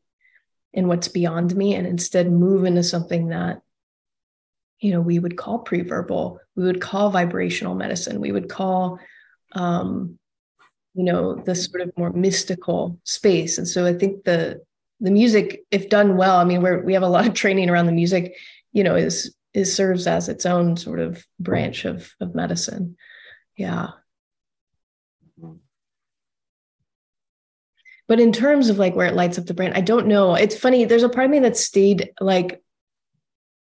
[0.74, 3.60] and what's beyond me, and instead move into something that,
[4.80, 8.98] you know, we would call pre-verbal, we would call vibrational medicine, we would call,
[9.52, 10.18] um,
[10.94, 13.58] you know, the sort of more mystical space.
[13.58, 14.62] And so I think the
[15.02, 17.86] the music, if done well, I mean, we're we have a lot of training around
[17.86, 18.36] the music,
[18.72, 22.96] you know, is is serves as its own sort of branch of of medicine.
[23.56, 23.88] Yeah.
[28.08, 30.34] But in terms of like where it lights up the brain, I don't know.
[30.34, 30.84] It's funny.
[30.84, 32.62] There's a part of me that stayed like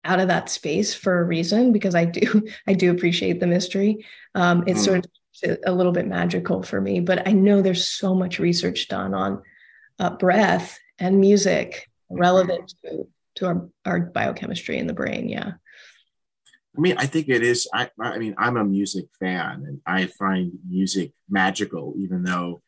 [0.04, 4.06] out of that space for a reason because I do I do appreciate the mystery.
[4.36, 4.86] Um, it's mm.
[4.86, 8.88] sort of a little bit magical for me, but I know there's so much research
[8.88, 9.42] done on
[9.98, 15.30] uh, breath and music relevant to, to our, our biochemistry in the brain.
[15.30, 15.54] Yeah.
[16.76, 17.68] I mean, I think it is.
[17.74, 22.62] I, I mean, I'm a music fan and I find music magical, even though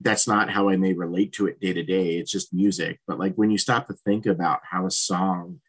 [0.00, 2.18] that's not how I may relate to it day to day.
[2.18, 3.00] It's just music.
[3.06, 5.60] But like when you stop to think about how a song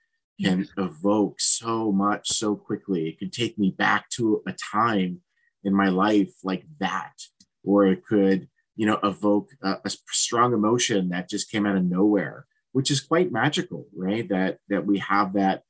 [0.42, 5.22] can evoke so much so quickly, it can take me back to a time
[5.64, 7.14] in my life like that,
[7.64, 8.48] or it could
[8.80, 13.02] you know evoke a, a, strong emotion that just came out of nowhere which is
[13.02, 15.64] quite magical right that that we have that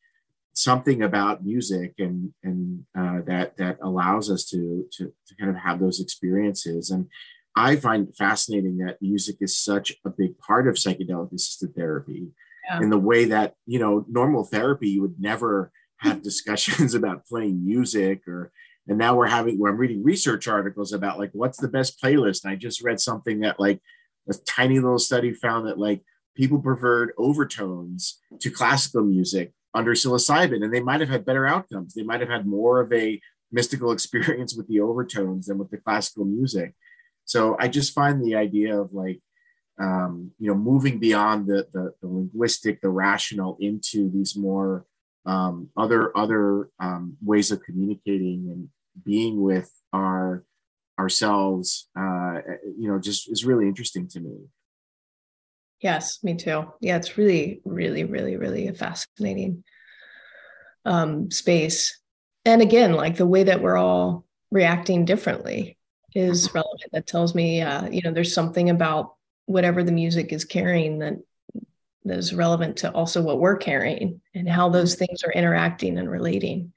[0.53, 5.57] something about music and and uh, that that allows us to, to to kind of
[5.57, 7.07] have those experiences and
[7.55, 12.27] i find fascinating that music is such a big part of psychedelic assisted therapy
[12.69, 12.79] yeah.
[12.79, 17.65] in the way that you know normal therapy you would never have discussions about playing
[17.65, 18.51] music or
[18.89, 22.43] and now we're having where i'm reading research articles about like what's the best playlist?
[22.43, 23.79] And i just read something that like
[24.29, 26.01] a tiny little study found that like
[26.35, 31.93] people preferred overtones to classical music under psilocybin and they might have had better outcomes.
[31.93, 33.19] They might have had more of a
[33.51, 36.73] mystical experience with the overtones than with the classical music.
[37.25, 39.19] So i just find the idea of like
[39.79, 44.85] um, you know moving beyond the, the, the linguistic the rational into these more
[45.25, 48.69] um, other other um, ways of communicating and
[49.03, 50.43] being with our
[50.99, 52.41] ourselves uh,
[52.77, 54.37] you know just is really interesting to me.
[55.81, 56.65] Yes me too.
[56.81, 59.63] Yeah it's really really really really a fascinating
[60.85, 61.99] um, space.
[62.45, 65.77] And again like the way that we're all reacting differently
[66.13, 66.57] is mm-hmm.
[66.59, 66.91] relevant.
[66.91, 71.15] That tells me uh, you know there's something about whatever the music is carrying that
[72.05, 76.09] that is relevant to also what we're carrying and how those things are interacting and
[76.09, 76.71] relating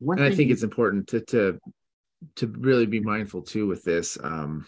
[0.00, 1.58] and I think it's important to to
[2.36, 4.66] to really be mindful too with this um,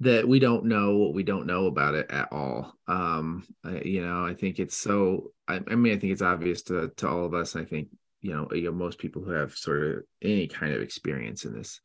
[0.00, 2.74] that we don't know what we don't know about it at all.
[2.86, 5.32] Um, I, you know, I think it's so.
[5.46, 7.56] I, I, mean, I think it's obvious to to all of us.
[7.56, 7.88] I think
[8.20, 11.54] you know, you know, most people who have sort of any kind of experience in
[11.54, 11.80] this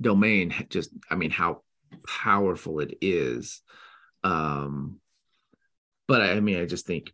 [0.00, 1.62] domain, just I mean, how
[2.06, 3.62] powerful it is.
[4.24, 5.00] Um,
[6.08, 7.12] but I, I mean, I just think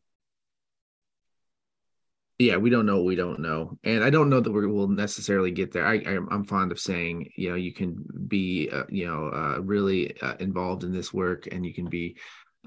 [2.42, 4.88] yeah we don't know what we don't know and i don't know that we will
[4.88, 5.86] necessarily get there.
[5.86, 9.60] I, I am fond of saying you know you can be uh, you know uh,
[9.60, 12.16] really uh, involved in this work and you can be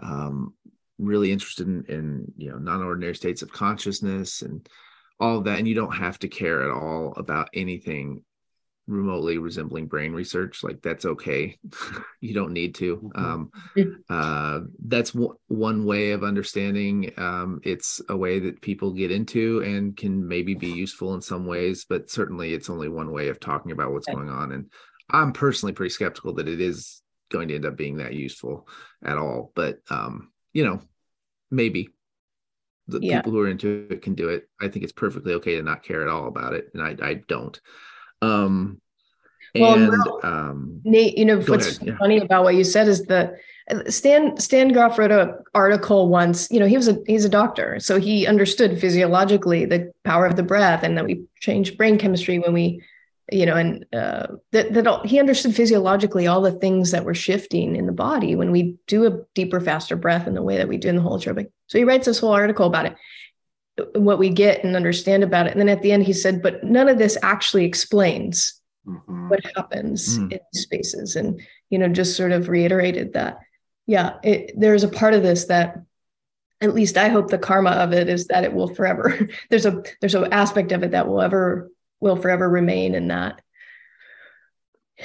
[0.01, 0.53] um,
[0.97, 4.67] really interested in, in you know non-ordinary states of consciousness and
[5.19, 8.23] all of that and you don't have to care at all about anything
[8.87, 11.57] remotely resembling brain research like that's okay.
[12.21, 12.97] You don't need to.
[12.97, 13.23] Mm-hmm.
[13.23, 13.51] um,
[14.09, 19.61] uh, that's w- one way of understanding um, it's a way that people get into
[19.61, 23.39] and can maybe be useful in some ways but certainly it's only one way of
[23.39, 24.71] talking about what's going on and
[25.11, 28.67] i'm personally pretty skeptical that it is going to end up being that useful
[29.03, 30.81] at all but um, you know
[31.51, 31.89] maybe.
[32.87, 33.17] The yeah.
[33.17, 34.47] people who are into it can do it.
[34.61, 37.13] I think it's perfectly okay to not care at all about it and i, I
[37.27, 37.59] don't
[38.21, 38.81] um,
[39.53, 39.93] well, and
[40.23, 41.97] um, Nate, you know what's yeah.
[41.97, 43.35] funny about what you said is that
[43.87, 46.49] Stan Stan Grof wrote an article once.
[46.51, 50.35] You know, he was a he's a doctor, so he understood physiologically the power of
[50.35, 52.83] the breath, and that we change brain chemistry when we,
[53.31, 57.15] you know, and uh, that that all, he understood physiologically all the things that were
[57.15, 60.67] shifting in the body when we do a deeper, faster breath in the way that
[60.67, 61.49] we do in the holotropic.
[61.67, 62.95] So he writes this whole article about it
[63.93, 65.51] what we get and understand about it.
[65.51, 69.29] And then at the end, he said, but none of this actually explains mm-hmm.
[69.29, 70.31] what happens mm.
[70.31, 71.15] in spaces.
[71.15, 73.39] And, you know, just sort of reiterated that,
[73.85, 75.81] yeah, it, there's a part of this that
[76.61, 79.83] at least I hope the karma of it is that it will forever, there's a,
[79.99, 81.69] there's an aspect of it that will ever,
[81.99, 83.41] will forever remain in that,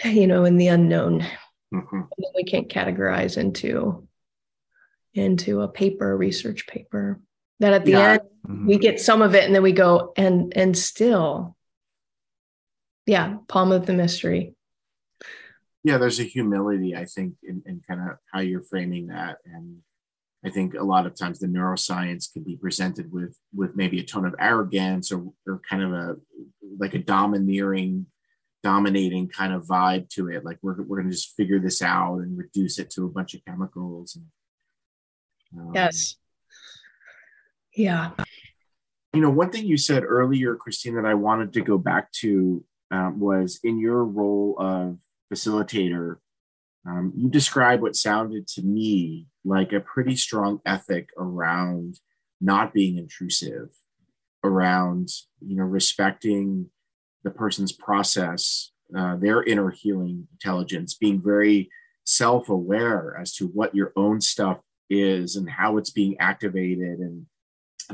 [0.05, 1.27] you know, in the unknown.
[1.73, 2.01] Mm-hmm.
[2.35, 4.09] we can't categorize into,
[5.15, 7.21] into a paper, research paper
[7.61, 8.13] that at the yeah.
[8.13, 8.67] end mm-hmm.
[8.67, 11.57] we get some of it and then we go and and still
[13.07, 14.55] yeah palm of the mystery
[15.85, 19.79] yeah there's a humility i think in, in kind of how you're framing that and
[20.45, 24.05] i think a lot of times the neuroscience can be presented with with maybe a
[24.05, 26.17] tone of arrogance or, or kind of a
[26.79, 28.07] like a domineering
[28.63, 32.19] dominating kind of vibe to it like we're, we're going to just figure this out
[32.19, 34.27] and reduce it to a bunch of chemicals and,
[35.59, 36.17] um, yes
[37.75, 38.11] yeah.
[39.13, 42.65] You know, one thing you said earlier, Christine, that I wanted to go back to
[42.91, 44.99] um, was in your role of
[45.33, 46.17] facilitator,
[46.87, 51.99] um, you described what sounded to me like a pretty strong ethic around
[52.41, 53.69] not being intrusive,
[54.43, 55.09] around
[55.41, 56.71] you know respecting
[57.23, 61.69] the person's process, uh, their inner healing intelligence, being very
[62.05, 67.27] self-aware as to what your own stuff is and how it's being activated and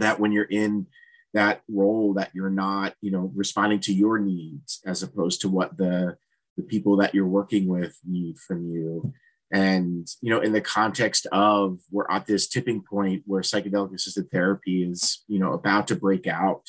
[0.00, 0.86] that when you're in
[1.34, 5.76] that role that you're not you know responding to your needs as opposed to what
[5.76, 6.16] the
[6.56, 9.12] the people that you're working with need from you.
[9.52, 14.30] And you know in the context of we're at this tipping point where psychedelic assisted
[14.30, 16.62] therapy is you know about to break out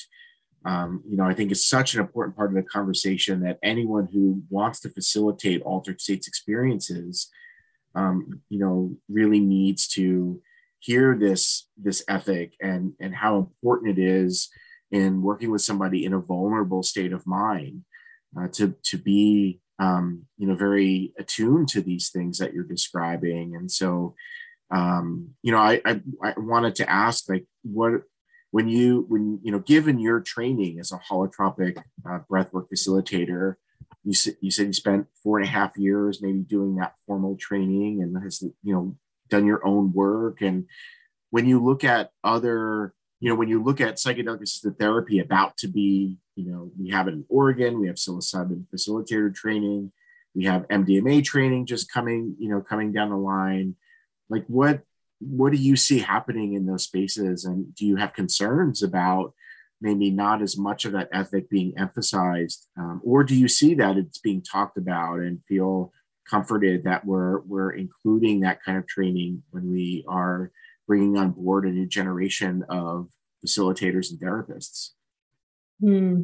[0.68, 4.10] um, you know, I think it's such an important part of the conversation that anyone
[4.12, 7.30] who wants to facilitate altered states experiences,
[7.96, 10.42] um, you know, really needs to
[10.80, 14.50] hear this this ethic and and how important it is
[14.92, 17.84] in working with somebody in a vulnerable state of mind
[18.40, 23.56] uh, to to be um, you know very attuned to these things that you're describing.
[23.56, 24.16] And so
[24.72, 28.04] um, you know I, I, I wanted to ask like what
[28.52, 31.78] when you when you know given your training as a holotropic
[32.10, 33.56] uh, breathwork facilitator
[34.04, 38.02] you, you said you spent four and a half years maybe doing that formal training
[38.02, 38.96] and has you know
[39.30, 40.42] done your own work.
[40.42, 40.66] And
[41.30, 45.58] when you look at other you know when you look at psychedelic assisted therapy about
[45.58, 49.92] to be you know we have it in oregon we have psilocybin facilitator training
[50.38, 53.76] we have mdma training just coming you know coming down the line.
[54.30, 54.82] Like what
[55.20, 57.44] what do you see happening in those spaces?
[57.44, 59.34] And do you have concerns about
[59.82, 62.68] maybe not as much of that ethic being emphasized?
[62.78, 65.92] Um, or do you see that it's being talked about and feel
[66.30, 70.52] comforted that we're we're including that kind of training when we are
[70.88, 73.10] bringing on board a new generation of
[73.46, 74.92] facilitators and therapists
[75.80, 76.24] hmm.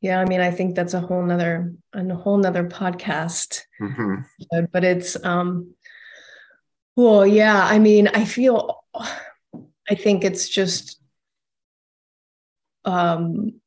[0.00, 4.64] yeah i mean i think that's a whole nother a whole nother podcast mm-hmm.
[4.72, 5.74] but it's um
[6.94, 8.84] well yeah i mean i feel
[9.88, 11.00] i think it's just
[12.84, 13.60] um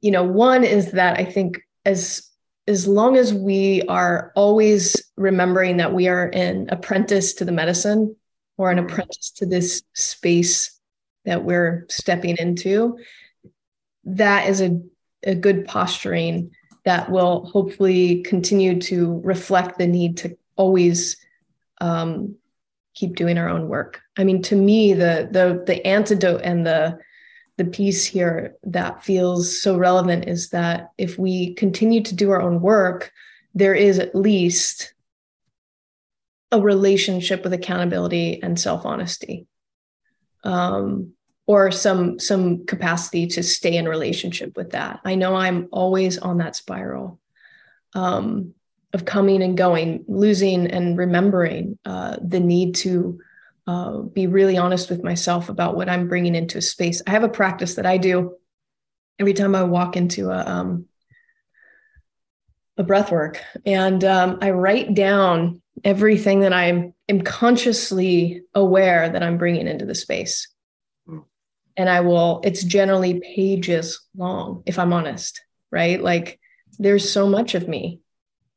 [0.00, 2.27] you know one is that i think as
[2.68, 8.14] as long as we are always remembering that we are an apprentice to the medicine
[8.58, 8.92] or an mm-hmm.
[8.92, 10.78] apprentice to this space
[11.24, 12.98] that we're stepping into,
[14.04, 14.80] that is a,
[15.24, 16.50] a good posturing
[16.84, 21.16] that will hopefully continue to reflect the need to always
[21.80, 22.36] um,
[22.94, 24.02] keep doing our own work.
[24.18, 26.98] I mean, to me, the the the antidote and the
[27.58, 32.40] the piece here that feels so relevant is that if we continue to do our
[32.40, 33.12] own work,
[33.52, 34.94] there is at least
[36.52, 39.48] a relationship with accountability and self honesty,
[40.44, 41.12] um,
[41.46, 45.00] or some some capacity to stay in relationship with that.
[45.04, 47.18] I know I'm always on that spiral
[47.94, 48.54] um,
[48.92, 53.18] of coming and going, losing and remembering uh, the need to
[53.68, 57.02] uh, be really honest with myself about what I'm bringing into a space.
[57.06, 58.34] I have a practice that I do
[59.18, 60.86] every time I walk into a um,
[62.78, 69.22] a breath work, and um, I write down everything that I'm am consciously aware that
[69.22, 70.48] I'm bringing into the space.
[71.06, 71.18] Hmm.
[71.76, 72.40] And I will.
[72.44, 75.42] It's generally pages long, if I'm honest.
[75.70, 76.40] Right, like
[76.78, 78.00] there's so much of me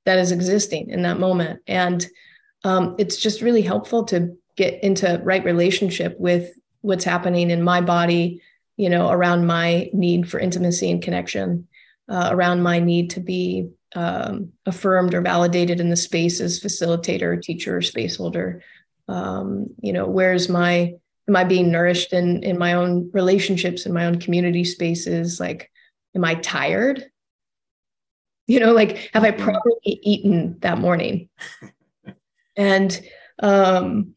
[0.06, 2.08] that is existing in that moment, and
[2.64, 6.52] um, it's just really helpful to get into right relationship with
[6.82, 8.42] what's happening in my body
[8.78, 11.68] you know around my need for intimacy and connection
[12.10, 17.42] uh, around my need to be um, affirmed or validated in the space as facilitator
[17.42, 18.64] teacher or space holder.
[19.08, 20.94] Um, you know where's my
[21.28, 25.40] am i being nourished in in my own relationships in my own community spaces?
[25.40, 25.72] Like
[26.16, 27.06] am i tired?
[28.48, 29.44] You know like have i mm-hmm.
[29.44, 31.30] properly eaten that morning?
[32.58, 33.02] And
[33.42, 34.14] um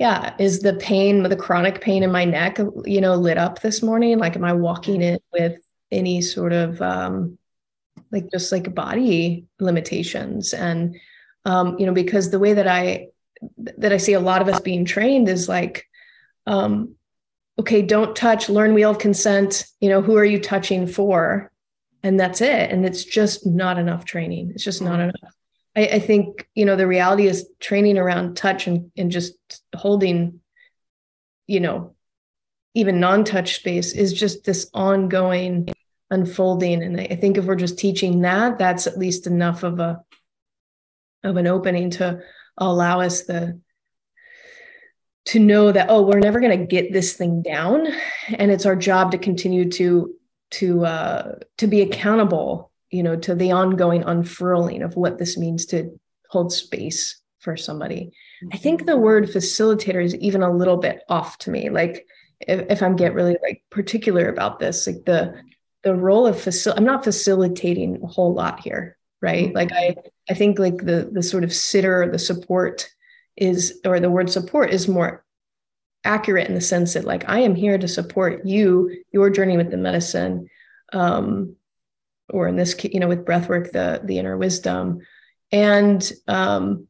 [0.00, 3.82] yeah is the pain the chronic pain in my neck you know lit up this
[3.82, 4.18] morning?
[4.18, 5.58] Like am i walking in with
[5.92, 7.38] any sort of um
[8.10, 10.52] like just like body limitations?
[10.52, 10.96] And
[11.44, 13.06] um you know because the way that i
[13.78, 15.86] that i see a lot of us being trained is like
[16.46, 16.94] um
[17.58, 21.52] okay don't touch learn wheel of consent you know who are you touching for?
[22.02, 22.70] And that's it.
[22.70, 24.52] And it's just not enough training.
[24.54, 25.34] It's just not enough
[25.76, 29.34] I, I think you know the reality is training around touch and, and just
[29.74, 30.40] holding
[31.46, 31.94] you know
[32.74, 35.68] even non-touch space is just this ongoing
[36.10, 36.82] unfolding.
[36.82, 40.00] And i think if we're just teaching that that's at least enough of a
[41.22, 42.20] of an opening to
[42.56, 43.60] allow us the
[45.26, 47.86] to know that oh we're never going to get this thing down.
[48.28, 50.14] And it's our job to continue to
[50.52, 55.66] to uh to be accountable you know to the ongoing unfurling of what this means
[55.66, 55.98] to
[56.28, 58.12] hold space for somebody.
[58.52, 61.70] I think the word facilitator is even a little bit off to me.
[61.70, 62.06] Like
[62.40, 65.34] if, if i'm get really like particular about this like the
[65.82, 69.48] the role of facil i'm not facilitating a whole lot here right?
[69.48, 69.56] Mm-hmm.
[69.56, 69.94] like i
[70.28, 72.88] i think like the the sort of sitter the support
[73.36, 75.24] is or the word support is more
[76.04, 79.70] accurate in the sense that like i am here to support you your journey with
[79.70, 80.48] the medicine
[80.92, 81.54] um
[82.30, 85.00] or in this case, you know, with breathwork, the the inner wisdom.
[85.52, 86.86] And um,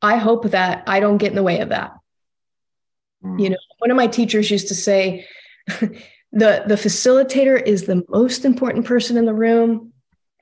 [0.00, 1.92] I hope that I don't get in the way of that.
[3.24, 3.40] Mm.
[3.40, 5.26] You know, one of my teachers used to say,
[5.68, 9.92] the the facilitator is the most important person in the room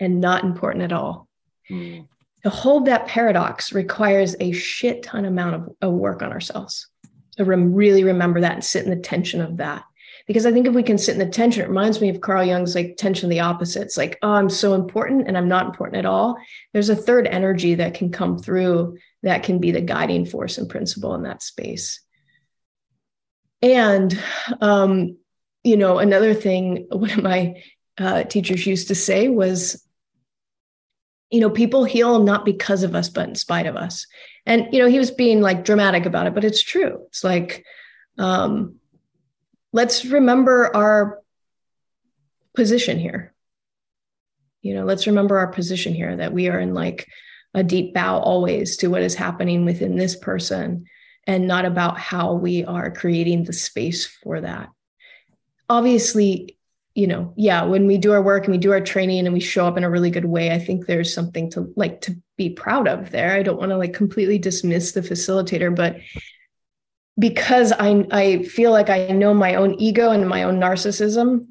[0.00, 1.28] and not important at all
[1.70, 2.06] mm.
[2.42, 6.88] to hold that paradox requires a shit ton amount of, of work on ourselves
[7.36, 9.84] to rem- really remember that and sit in the tension of that
[10.26, 12.44] because i think if we can sit in the tension it reminds me of carl
[12.44, 16.06] jung's like tension the opposites like oh i'm so important and i'm not important at
[16.06, 16.36] all
[16.72, 20.68] there's a third energy that can come through that can be the guiding force and
[20.68, 22.00] principle in that space
[23.62, 24.20] and
[24.60, 25.16] um,
[25.64, 27.62] you know, another thing one of my
[27.98, 29.86] uh, teachers used to say was,
[31.30, 34.06] you know, people heal not because of us, but in spite of us.
[34.44, 37.04] And, you know, he was being like dramatic about it, but it's true.
[37.06, 37.64] It's like,
[38.18, 38.76] um,
[39.72, 41.20] let's remember our
[42.54, 43.34] position here.
[44.60, 47.08] You know, let's remember our position here that we are in like
[47.54, 50.86] a deep bow always to what is happening within this person
[51.26, 54.68] and not about how we are creating the space for that
[55.68, 56.58] obviously
[56.94, 59.40] you know yeah when we do our work and we do our training and we
[59.40, 62.50] show up in a really good way i think there's something to like to be
[62.50, 65.96] proud of there i don't want to like completely dismiss the facilitator but
[67.18, 71.46] because i i feel like i know my own ego and my own narcissism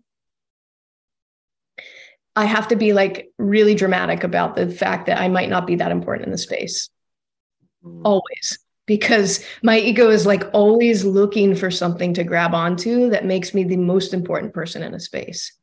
[2.35, 5.75] i have to be like really dramatic about the fact that i might not be
[5.75, 6.89] that important in the space
[7.83, 8.01] mm.
[8.03, 8.59] always
[8.91, 13.63] because my ego is like always looking for something to grab onto that makes me
[13.63, 15.53] the most important person in a space.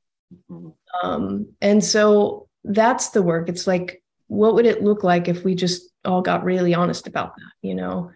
[0.50, 0.68] Mm-hmm.
[1.06, 3.50] Um, and so that's the work.
[3.50, 7.34] It's like, what would it look like if we just all got really honest about
[7.36, 8.12] that, you know?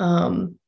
[0.00, 0.58] Um,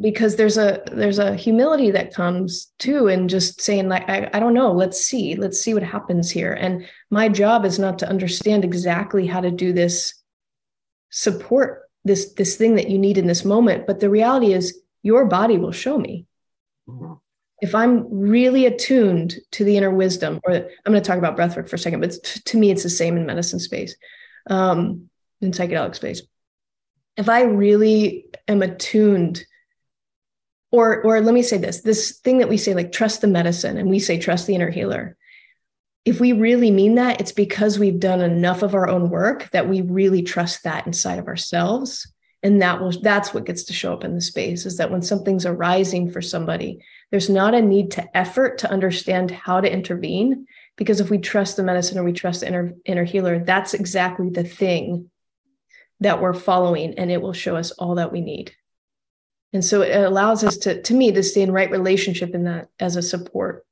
[0.00, 4.40] because there's a there's a humility that comes too and just saying like I, I
[4.40, 6.52] don't know let's see let's see what happens here.
[6.52, 10.14] And my job is not to understand exactly how to do this
[11.10, 13.86] support this this thing that you need in this moment.
[13.86, 16.26] But the reality is your body will show me.
[16.86, 17.14] Mm-hmm.
[17.62, 21.66] if i'm really attuned to the inner wisdom or i'm going to talk about breathwork
[21.66, 22.12] for a second but
[22.44, 23.96] to me it's the same in medicine space
[24.50, 25.08] um,
[25.40, 26.20] in psychedelic space.
[27.16, 29.46] If i really am attuned
[30.74, 33.78] or or let me say this this thing that we say like trust the medicine
[33.78, 35.16] and we say trust the inner healer
[36.04, 39.68] if we really mean that, it's because we've done enough of our own work that
[39.68, 42.12] we really trust that inside of ourselves.
[42.42, 45.00] And that will that's what gets to show up in the space is that when
[45.00, 50.46] something's arising for somebody, there's not a need to effort to understand how to intervene.
[50.76, 54.28] Because if we trust the medicine or we trust the inner, inner healer, that's exactly
[54.28, 55.10] the thing
[56.00, 58.52] that we're following, and it will show us all that we need.
[59.54, 62.68] And so it allows us to, to me, to stay in right relationship in that
[62.78, 63.64] as a support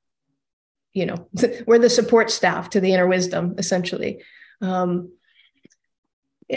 [0.93, 1.29] you know
[1.67, 4.23] we're the support staff to the inner wisdom essentially.
[4.61, 5.13] Um,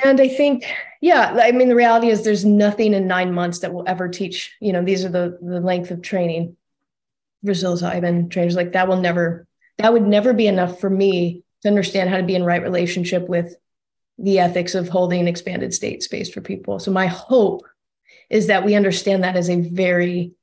[0.03, 0.65] and i think
[0.99, 4.53] yeah i mean the reality is there's nothing in nine months that will ever teach
[4.59, 6.57] you know these are the the length of training
[7.45, 9.47] psilocybin trainers like that will never
[9.77, 13.29] that would never be enough for me to understand how to be in right relationship
[13.29, 13.55] with
[14.17, 16.79] the ethics of holding an expanded state space for people.
[16.79, 17.63] So my hope
[18.29, 20.33] is that we understand that as a very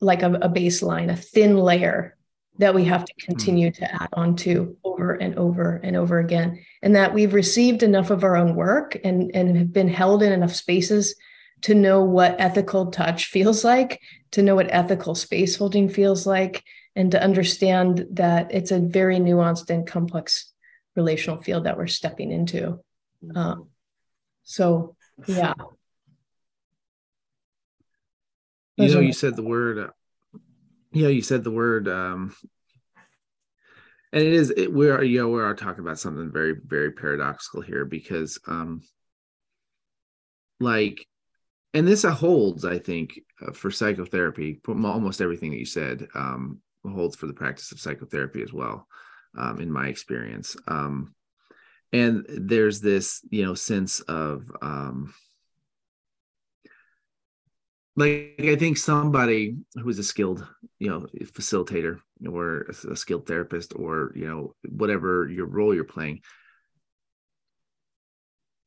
[0.00, 2.16] like a, a baseline a thin layer
[2.58, 3.26] that we have to hmm.
[3.26, 7.82] continue to add on to over and over and over again and that we've received
[7.82, 11.14] enough of our own work and and have been held in enough spaces
[11.62, 14.00] to know what ethical touch feels like
[14.30, 16.62] to know what ethical space holding feels like
[16.94, 20.52] and to understand that it's a very nuanced and complex
[20.94, 22.78] relational field that we're stepping into
[23.22, 23.36] hmm.
[23.36, 23.68] um,
[24.44, 24.94] so
[25.26, 25.54] yeah
[28.76, 30.38] you know you said the word uh,
[30.92, 32.34] yeah you said the word um
[34.12, 36.92] and it is it, we are you know we are talking about something very very
[36.92, 38.82] paradoxical here because um
[40.60, 41.06] like
[41.74, 46.60] and this holds i think uh, for psychotherapy almost everything that you said um
[46.92, 48.86] holds for the practice of psychotherapy as well
[49.36, 50.56] um in my experience.
[50.68, 51.14] Um
[51.92, 55.14] and there's this you know sense of um
[57.96, 60.46] like I think somebody who is a skilled,
[60.78, 61.98] you know, facilitator
[62.28, 66.20] or a skilled therapist or you know whatever your role you're playing,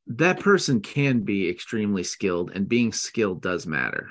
[0.07, 4.10] that person can be extremely skilled, and being skilled does matter.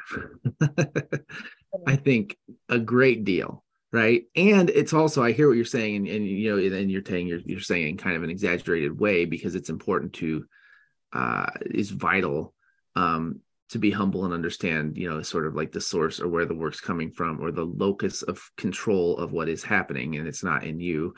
[1.86, 2.36] I think
[2.68, 4.22] a great deal, right?
[4.36, 7.26] And it's also I hear what you're saying, and, and you know, and you're saying
[7.26, 10.44] you're you're saying in kind of an exaggerated way because it's important to
[11.12, 12.54] uh is vital
[12.94, 13.40] um
[13.70, 16.54] to be humble and understand you know sort of like the source or where the
[16.54, 20.64] work's coming from or the locus of control of what is happening and it's not
[20.64, 21.14] in you.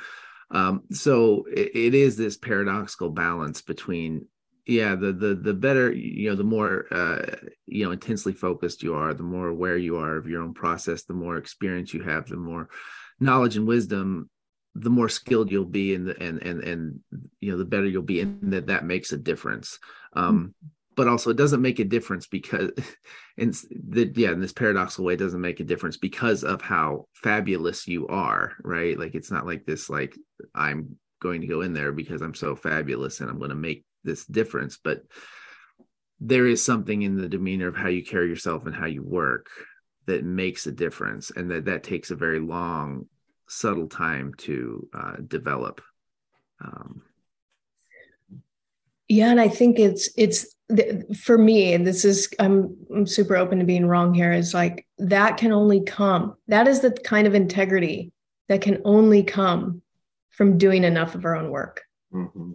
[0.53, 4.27] Um, so it, it is this paradoxical balance between
[4.67, 7.37] yeah the the the better you know the more uh,
[7.67, 11.05] you know intensely focused you are the more aware you are of your own process
[11.05, 12.69] the more experience you have the more
[13.21, 14.29] knowledge and wisdom
[14.75, 17.01] the more skilled you'll be and and and and
[17.41, 19.79] you know the better you'll be and that that makes a difference.
[20.15, 20.55] Um
[20.97, 22.71] but also it doesn't make a difference because
[23.37, 27.07] in the yeah in this paradoxical way it doesn't make a difference because of how
[27.15, 28.99] fabulous you are right?
[28.99, 30.17] Like it's not like this like
[30.55, 33.85] i'm going to go in there because i'm so fabulous and i'm going to make
[34.05, 35.03] this difference but
[36.21, 39.49] there is something in the demeanor of how you carry yourself and how you work
[40.07, 43.07] that makes a difference and that that takes a very long
[43.49, 45.81] subtle time to uh, develop
[46.65, 47.03] um,
[49.11, 50.55] yeah and i think it's it's
[51.19, 54.87] for me and this is I'm, I'm super open to being wrong here is like
[54.99, 58.13] that can only come that is the kind of integrity
[58.49, 59.83] that can only come
[60.31, 61.83] from doing enough of our own work
[62.15, 62.53] mm-hmm.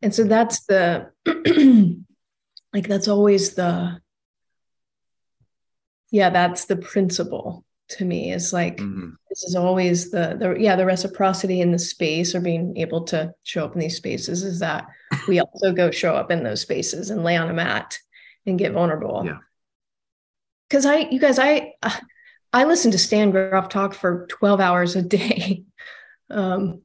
[0.00, 1.10] and so that's the
[2.72, 4.00] like that's always the
[6.10, 9.10] yeah that's the principle to me is like mm-hmm.
[9.28, 13.32] this is always the the yeah the reciprocity in the space or being able to
[13.42, 14.86] show up in these spaces is that
[15.28, 17.98] we also go show up in those spaces and lay on a mat
[18.46, 19.38] and get vulnerable yeah
[20.68, 21.72] because i you guys i
[22.52, 25.64] i listen to stan grof talk for 12 hours a day
[26.30, 26.80] um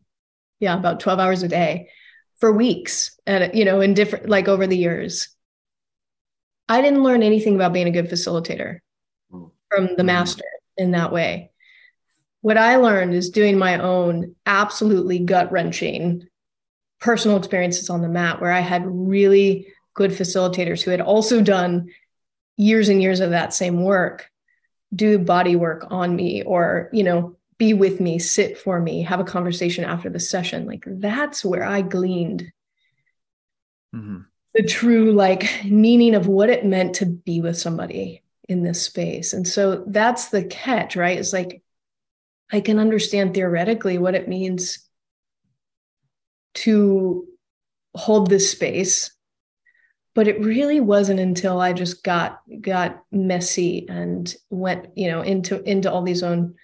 [0.59, 1.89] yeah about 12 hours a day
[2.39, 5.29] for weeks and you know in different like over the years
[6.67, 8.79] i didn't learn anything about being a good facilitator
[9.31, 9.51] mm.
[9.69, 10.07] from the mm-hmm.
[10.07, 10.43] master
[10.77, 11.51] in that way.
[12.41, 16.27] What I learned is doing my own absolutely gut wrenching
[16.99, 21.89] personal experiences on the mat where I had really good facilitators who had also done
[22.57, 24.29] years and years of that same work
[24.93, 29.19] do body work on me or you know be with me sit for me have
[29.19, 32.51] a conversation after the session like that's where i gleaned
[33.93, 34.19] mm-hmm.
[34.53, 39.33] the true like meaning of what it meant to be with somebody in this space.
[39.33, 41.17] And so that's the catch, right?
[41.17, 41.61] It's like
[42.51, 44.79] I can understand theoretically what it means
[46.55, 47.27] to
[47.95, 49.11] hold this space
[50.15, 55.61] but it really wasn't until i just got got messy and went you know into
[55.69, 56.55] into all these own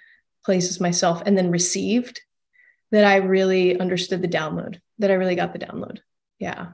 [0.43, 2.21] places myself and then received
[2.91, 5.99] that i really understood the download that i really got the download
[6.39, 6.69] yeah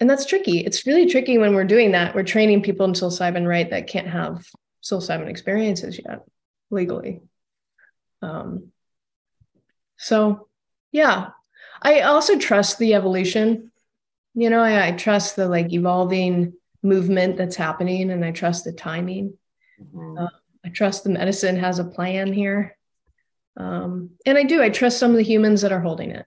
[0.00, 0.60] and that's tricky.
[0.60, 2.14] It's really tricky when we're doing that.
[2.14, 4.46] We're training people in psilocybin, right, that can't have
[4.82, 6.24] psilocybin experiences yet
[6.70, 7.20] legally.
[8.22, 8.72] Um,
[9.96, 10.48] so,
[10.92, 11.30] yeah,
[11.82, 13.72] I also trust the evolution.
[14.34, 18.72] You know, I, I trust the like evolving movement that's happening, and I trust the
[18.72, 19.36] timing.
[19.82, 20.18] Mm-hmm.
[20.18, 20.28] Uh,
[20.64, 22.76] I trust the medicine has a plan here.
[23.56, 24.62] Um, and I do.
[24.62, 26.26] I trust some of the humans that are holding it.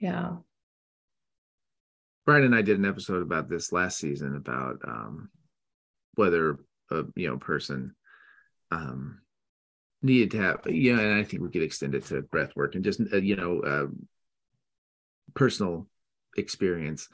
[0.00, 0.36] Yeah.
[2.28, 5.30] Brian and I did an episode about this last season about um,
[6.16, 6.58] whether
[6.90, 7.94] a you know person
[8.70, 9.22] um,
[10.02, 12.74] needed to have you know, and I think we could extend it to breath work
[12.74, 13.86] and just uh, you know uh,
[15.32, 15.86] personal
[16.36, 17.08] experience.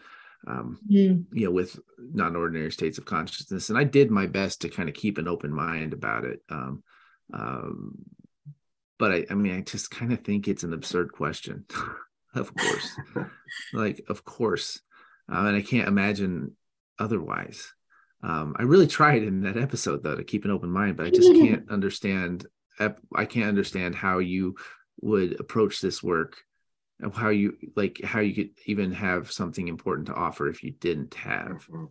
[0.49, 1.25] Um, mm.
[1.33, 4.97] you know, with non-ordinary states of consciousness, and I did my best to kind of
[4.97, 6.41] keep an open mind about it.
[6.51, 6.83] Um,
[7.33, 7.99] um,
[8.99, 11.67] but I, I mean, I just kind of think it's an absurd question.
[12.35, 12.97] of course,
[13.73, 14.81] like, of course,
[15.29, 16.57] um, and I can't imagine
[16.99, 17.73] otherwise.
[18.23, 21.11] Um, I really tried in that episode though to keep an open mind, but I
[21.11, 22.47] just can't understand.
[22.79, 24.57] I can't understand how you
[25.01, 26.37] would approach this work,
[27.03, 30.73] of how you like how you could even have something important to offer if you
[30.73, 31.85] didn't have mm-hmm.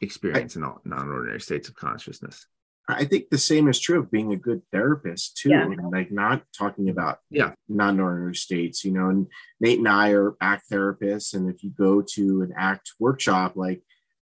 [0.00, 2.46] experience I, in non-ordinary states of consciousness.
[2.88, 5.50] I think the same is true of being a good therapist too.
[5.50, 5.68] Yeah.
[5.92, 9.10] Like not talking about yeah non-ordinary states, you know.
[9.10, 9.26] And
[9.60, 13.82] Nate and I are ACT therapists, and if you go to an ACT workshop, like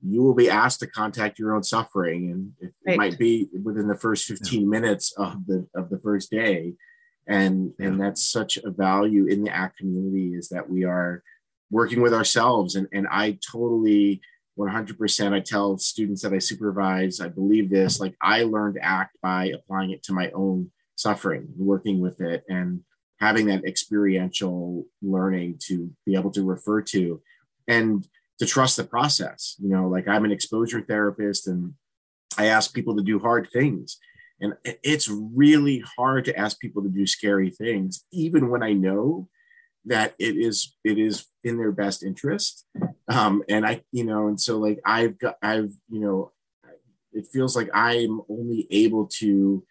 [0.05, 2.97] you will be asked to contact your own suffering, and it, right.
[2.97, 4.79] might be within the first fifteen yeah.
[4.79, 6.73] minutes of the of the first day.
[7.27, 7.87] And yeah.
[7.87, 11.23] and that's such a value in the ACT community is that we are
[11.69, 14.21] working with ourselves, and and I totally
[14.57, 17.99] 100% i tell students that i supervise i believe this.
[17.99, 22.81] Like i learned act by applying it to my own suffering working with it and
[23.19, 27.21] having that experiential learning to be able to refer to
[27.67, 28.07] and
[28.39, 29.55] to trust the process.
[29.59, 31.73] You know like i'm an exposure therapist and
[32.37, 33.97] i ask people to do hard things
[34.41, 39.29] and it's really hard to ask people to do scary things even when i know
[39.85, 42.65] that it is it is in their best interest.
[43.07, 46.31] Um and i you know and so like i've got i've you know
[47.13, 49.65] it feels like i'm only able to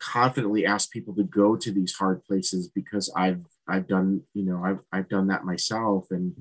[0.00, 4.62] confidently ask people to go to these hard places because i've i've done you know
[4.62, 6.06] i've i've done that myself.
[6.10, 6.36] And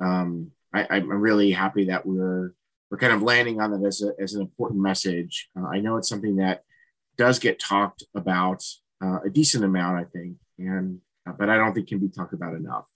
[0.00, 2.52] um I, i'm really happy that we're
[2.90, 5.50] we're kind of landing on that as, a, as an important message.
[5.58, 6.62] Uh, i know it's something that
[7.16, 8.62] does get talked about
[9.02, 11.00] uh, a decent amount, I think, and
[11.38, 12.86] but I don't think can be talked about enough.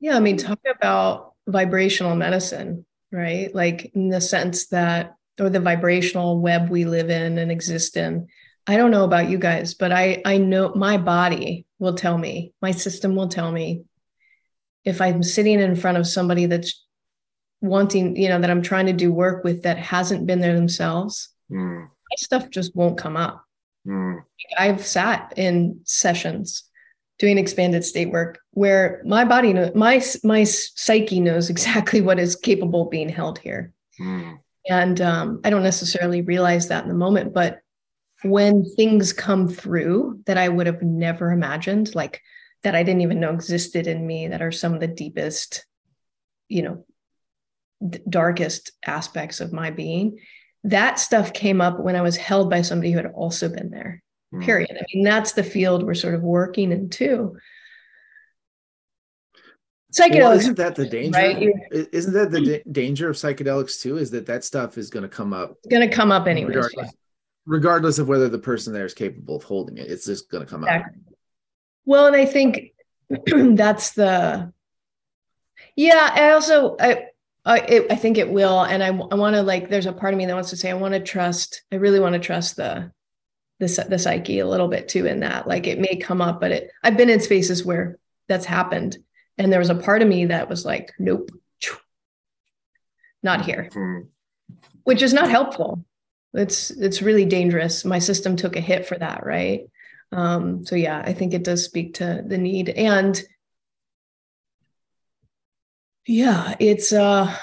[0.00, 3.54] Yeah, I mean, talk about vibrational medicine, right?
[3.54, 8.28] Like in the sense that, or the vibrational web we live in and exist in.
[8.66, 12.52] I don't know about you guys, but I I know my body will tell me,
[12.62, 13.82] my system will tell me
[14.84, 16.84] if I'm sitting in front of somebody that's
[17.60, 21.30] wanting, you know, that I'm trying to do work with that hasn't been there themselves,
[21.50, 21.80] mm.
[21.80, 23.42] my stuff just won't come up.
[23.86, 24.22] Mm.
[24.58, 26.64] I've sat in sessions
[27.18, 32.82] doing expanded state work where my body my my psyche knows exactly what is capable
[32.82, 34.38] of being held here mm.
[34.68, 37.60] and um, i don't necessarily realize that in the moment but
[38.22, 42.20] when things come through that i would have never imagined like
[42.62, 45.66] that i didn't even know existed in me that are some of the deepest
[46.48, 46.84] you know
[47.86, 50.18] d- darkest aspects of my being
[50.64, 54.02] that stuff came up when i was held by somebody who had also been there.
[54.34, 54.44] Mm-hmm.
[54.44, 54.70] period.
[54.72, 57.36] I mean, that's the field we're sort of working in too.
[59.94, 60.18] Psychedelics.
[60.18, 61.18] Well, isn't that the danger?
[61.18, 61.88] Right?
[61.92, 62.44] Isn't that the hmm.
[62.44, 63.96] da- danger of psychedelics too?
[63.96, 65.52] Is that that stuff is going to come up?
[65.62, 66.48] It's going to come up anyway.
[66.48, 66.90] Regardless, yeah.
[67.46, 70.50] regardless, of whether the person there is capable of holding it, it's just going to
[70.50, 71.00] come exactly.
[71.06, 71.14] up.
[71.84, 72.72] Well, and I think
[73.26, 74.52] that's the.
[75.76, 77.06] Yeah, I also I
[77.44, 79.68] I, it, I think it will, and I I want to like.
[79.68, 81.62] There's a part of me that wants to say I want to trust.
[81.70, 82.90] I really want to trust the
[83.60, 86.50] the, the psyche a little bit too in that like it may come up but
[86.50, 87.98] it i've been in spaces where
[88.28, 88.98] that's happened
[89.38, 91.30] and there was a part of me that was like nope.
[93.22, 93.70] Not here.
[93.72, 94.06] Mm-hmm.
[94.84, 95.82] which is not helpful.
[96.34, 97.84] It's it's really dangerous.
[97.84, 99.62] My system took a hit for that right?
[100.12, 103.20] Um so yeah i think it does speak to the need and
[106.06, 107.34] yeah it's uh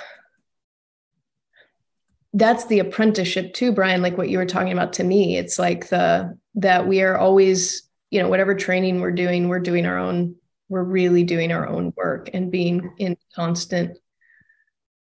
[2.33, 5.37] that's the apprenticeship too brian like what you were talking about to me.
[5.37, 9.85] It's like the that we are always you know whatever training we're doing we're doing
[9.85, 10.35] our own
[10.69, 13.97] we're really doing our own work and being in constant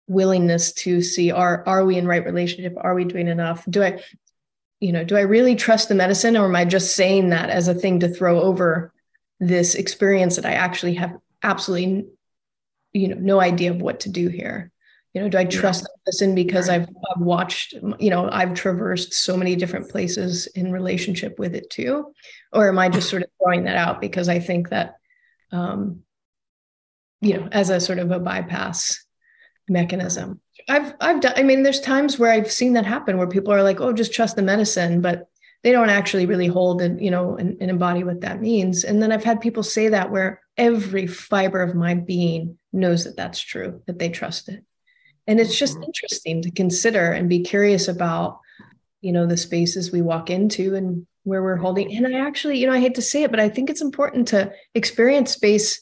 [0.08, 2.76] willingness to see are are we in right relationship?
[2.78, 3.66] Are we doing enough?
[3.70, 4.02] Do i
[4.84, 7.70] you know do i really trust the medicine or am i just saying that as
[7.70, 8.92] a thing to throw over
[9.40, 12.06] this experience that i actually have absolutely
[12.92, 14.73] you know no idea of what to do here
[15.14, 19.14] you know do i trust this in because I've, I've watched you know i've traversed
[19.14, 22.14] so many different places in relationship with it too?
[22.52, 24.96] Or am i just sort of throwing that out because i think that
[25.52, 26.02] um
[27.22, 29.04] you know as a sort of a bypass
[29.70, 30.42] mechanism?
[30.70, 33.64] I've i've done i mean there's times where i've seen that happen where people are
[33.64, 35.28] like oh just trust the medicine but
[35.64, 38.84] they don't actually really hold and you know and, and embody what that means.
[38.84, 43.16] And then i've had people say that where every fiber of my being knows that
[43.16, 44.64] that's true that they trust it
[45.28, 45.84] and it's just mm-hmm.
[45.84, 48.40] interesting to consider and be curious about
[49.02, 52.68] you know the spaces we walk into and where we're holding and i actually you
[52.68, 55.82] know i hate to say it but i think it's important to experience space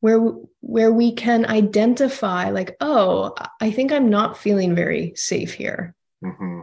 [0.00, 0.20] where
[0.60, 5.94] where we can identify like oh i think i'm not feeling very safe here
[6.24, 6.60] mm-hmm.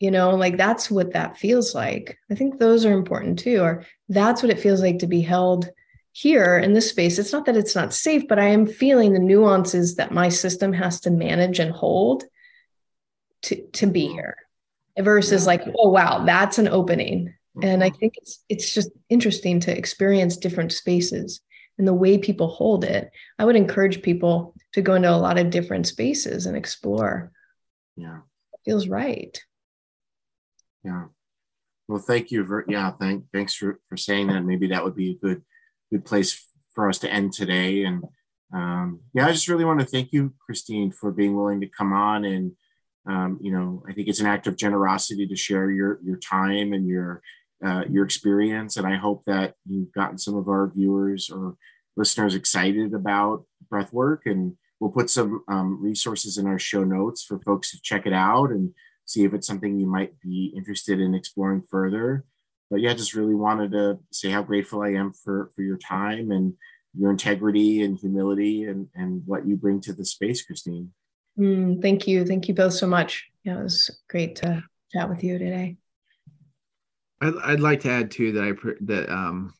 [0.00, 3.84] you know like that's what that feels like i think those are important too or
[4.08, 5.68] that's what it feels like to be held
[6.16, 9.18] here in this space, it's not that it's not safe, but I am feeling the
[9.18, 12.22] nuances that my system has to manage and hold
[13.42, 14.36] to, to be here
[14.96, 17.34] versus like, oh wow, that's an opening.
[17.60, 17.98] And I mm-hmm.
[17.98, 21.40] think it's it's just interesting to experience different spaces
[21.78, 23.10] and the way people hold it.
[23.36, 27.32] I would encourage people to go into a lot of different spaces and explore.
[27.96, 28.18] Yeah.
[28.52, 29.36] It feels right.
[30.84, 31.06] Yeah.
[31.88, 34.44] Well, thank you for yeah, thank thanks for for saying that.
[34.44, 35.42] Maybe that would be a good
[35.94, 37.84] good place for us to end today.
[37.84, 38.02] And
[38.52, 41.92] um, yeah, I just really want to thank you, Christine, for being willing to come
[41.92, 42.24] on.
[42.24, 42.52] And
[43.06, 46.72] um, you know, I think it's an act of generosity to share your your time
[46.72, 47.22] and your
[47.64, 48.76] uh, your experience.
[48.76, 51.56] And I hope that you've gotten some of our viewers or
[51.96, 54.22] listeners excited about breath work.
[54.26, 58.12] And we'll put some um, resources in our show notes for folks to check it
[58.12, 58.72] out and
[59.04, 62.24] see if it's something you might be interested in exploring further
[62.70, 66.30] but yeah, just really wanted to say how grateful I am for for your time
[66.30, 66.54] and
[66.96, 70.92] your integrity and humility and and what you bring to the space, Christine.
[71.38, 73.26] Mm, thank you, thank you both so much.
[73.42, 75.76] Yeah, it was great to chat with you today.
[77.20, 79.54] I'd, I'd like to add too that I that um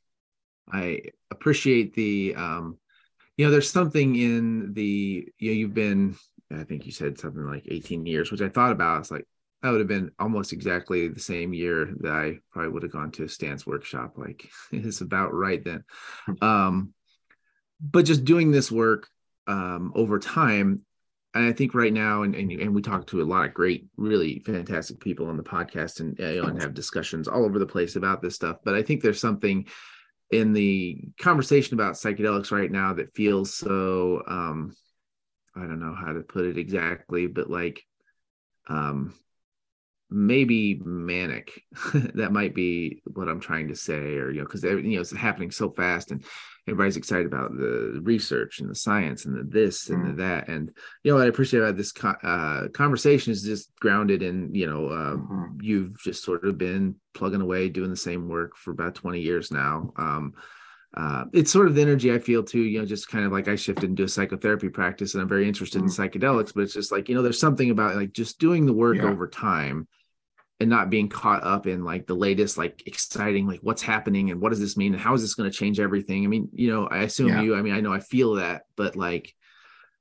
[0.70, 1.00] I
[1.30, 2.78] appreciate the um
[3.36, 6.16] you know there's something in the you know you've been
[6.52, 9.00] I think you said something like 18 years, which I thought about.
[9.00, 9.26] It's like
[9.64, 13.10] that would have been almost exactly the same year that I probably would have gone
[13.12, 14.12] to a Stan's workshop.
[14.18, 15.84] Like it's about right then.
[16.42, 16.92] Um,
[17.80, 19.08] but just doing this work
[19.46, 20.84] um, over time,
[21.32, 23.86] and I think right now, and, and, and we talk to a lot of great,
[23.96, 27.66] really fantastic people on the podcast, and you know, and have discussions all over the
[27.66, 28.58] place about this stuff.
[28.64, 29.66] But I think there's something
[30.30, 34.76] in the conversation about psychedelics right now that feels so um,
[35.56, 37.82] I don't know how to put it exactly, but like
[38.68, 39.14] um,
[40.10, 41.62] maybe manic.
[42.14, 45.14] that might be what I'm trying to say, or you know, because you know it's
[45.14, 46.24] happening so fast and
[46.66, 50.06] everybody's excited about the research and the science and the this and mm.
[50.08, 50.70] the that and
[51.02, 54.66] you know what i appreciate about this co- uh, conversation is just grounded in you
[54.66, 55.60] know uh, mm-hmm.
[55.60, 59.50] you've just sort of been plugging away doing the same work for about 20 years
[59.50, 60.32] now um,
[60.96, 63.48] uh, it's sort of the energy I feel too, you know, just kind of like
[63.48, 66.02] I shifted into a psychotherapy practice and I'm very interested mm-hmm.
[66.02, 68.72] in psychedelics, but it's just like, you know, there's something about like just doing the
[68.72, 69.04] work yeah.
[69.04, 69.88] over time
[70.60, 74.40] and not being caught up in like the latest like exciting like what's happening and
[74.40, 76.70] what does this mean and how is this going to change everything i mean you
[76.70, 77.42] know i assume yeah.
[77.42, 79.34] you i mean i know i feel that but like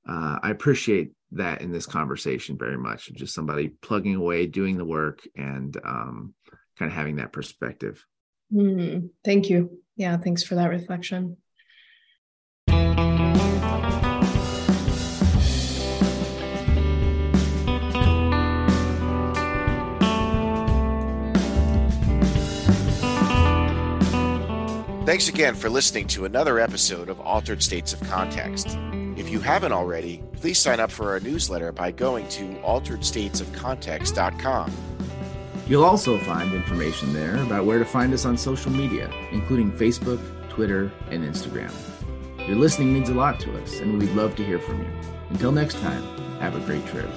[0.08, 4.86] uh, i appreciate that in this conversation very much just somebody plugging away doing the
[4.86, 6.34] work and um,
[6.78, 8.06] kind of having that perspective
[8.54, 11.38] mm, thank you yeah thanks for that reflection
[25.06, 28.78] Thanks again for listening to another episode of Altered States of Context.
[29.18, 34.72] If you haven't already, please sign up for our newsletter by going to alteredstatesofcontext.com.
[35.66, 40.20] You'll also find information there about where to find us on social media, including Facebook,
[40.50, 41.74] Twitter, and Instagram.
[42.48, 44.90] Your listening means a lot to us, and we'd love to hear from you.
[45.30, 46.04] Until next time,
[46.40, 47.10] have a great trip.